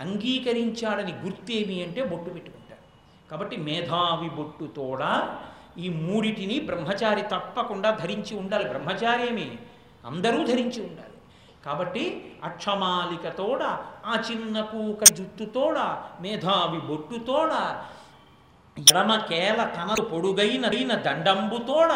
అంగీకరించాడని 0.00 1.12
గుర్తేమి 1.12 1.82
అంటే 1.82 2.04
బొట్టు 2.04 2.30
పెట్టుకుంటారు. 2.30 3.30
కాబట్టి 3.30 3.56
మేధావి 3.56 4.28
బొట్టుతోడ 4.28 5.02
ఈ 5.80 5.88
మూడిటిని 5.88 6.60
బ్రహ్మచారి 6.60 7.22
తప్పకుండా 7.22 7.90
ధరించి 7.90 8.34
ఉండాలి. 8.36 8.66
బ్రహ్మచార్యమే 8.68 9.48
అందరూ 10.04 10.38
ధరించి 10.44 10.80
ఉండాలి. 10.82 11.16
కాబట్టి 11.64 12.04
అక్షమాలికతోడ 12.44 13.62
ఆ 14.06 14.14
చిన్న 14.30 14.60
కూక 14.60 15.04
జుట్టుతోడ 15.14 15.78
మేధావి 16.20 16.80
బొట్టుతోడ 16.80 17.52
ఎడమ 18.76 19.12
కేల 19.30 19.60
తనకు 19.76 20.04
పొడుగైన 20.04 20.66
దండంబుతోడ 21.06 21.92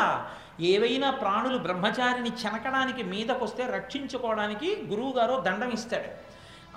ఏవైనా 0.60 1.10
ప్రాణులు 1.10 1.58
బ్రహ్మచారిని 1.58 2.32
చెనకడానికి 2.42 3.02
మీదకొస్తే 3.02 3.62
రక్షించుకోవడానికి 3.66 4.68
గురువుగారు 4.86 5.36
దండం 5.40 5.70
ఇస్తాడు 5.70 6.10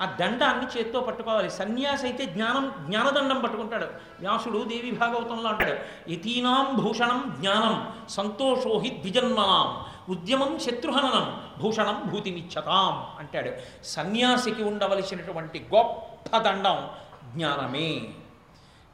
ఆ 0.02 0.06
దండాన్ని 0.06 0.66
చేత్తో 0.78 1.00
పట్టుకోవాలి. 1.00 1.50
సన్యాసి 1.50 2.04
అయితే 2.04 2.26
జ్ఞానం 2.26 2.74
జ్ఞానదండం 2.89 3.41
పట్టుకుంటాడు. 3.41 3.86
వ్యాసుడు 4.20 4.58
దేవి 4.58 4.91
భాగవతంలో 4.91 5.50
అంటాడు 5.50 5.76
యతీనాం 6.12 6.76
భూషణం 6.76 7.36
జ్ఞానం 7.39 7.93
సంతోషోహి 8.10 8.89
ద్విజన్మనాం 8.89 9.98
ఉద్యమం 10.12 10.60
శత్రుహననం 10.60 11.41
భూషణం 11.60 12.04
భూతిమిచ్చతాం 12.06 12.93
అంటాడు. 13.20 13.52
సన్యాసికి 13.84 14.64
ఉండవలసినటువంటి 14.64 15.68
గొప్ప 15.76 16.38
దండం 16.38 16.89
జ్ఞానమే. 17.36 18.02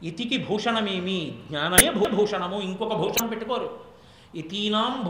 ఇతికి 0.04 0.38
భూషణమేమి? 0.38 1.38
జ్ఞానమే 1.48 1.92
భూభూషణము 1.92 2.62
ఇంకొక 2.62 2.94
భూషణం 2.94 3.28
పెట్టుకోరు. 3.28 3.80
ఇతీనాం 4.36 5.02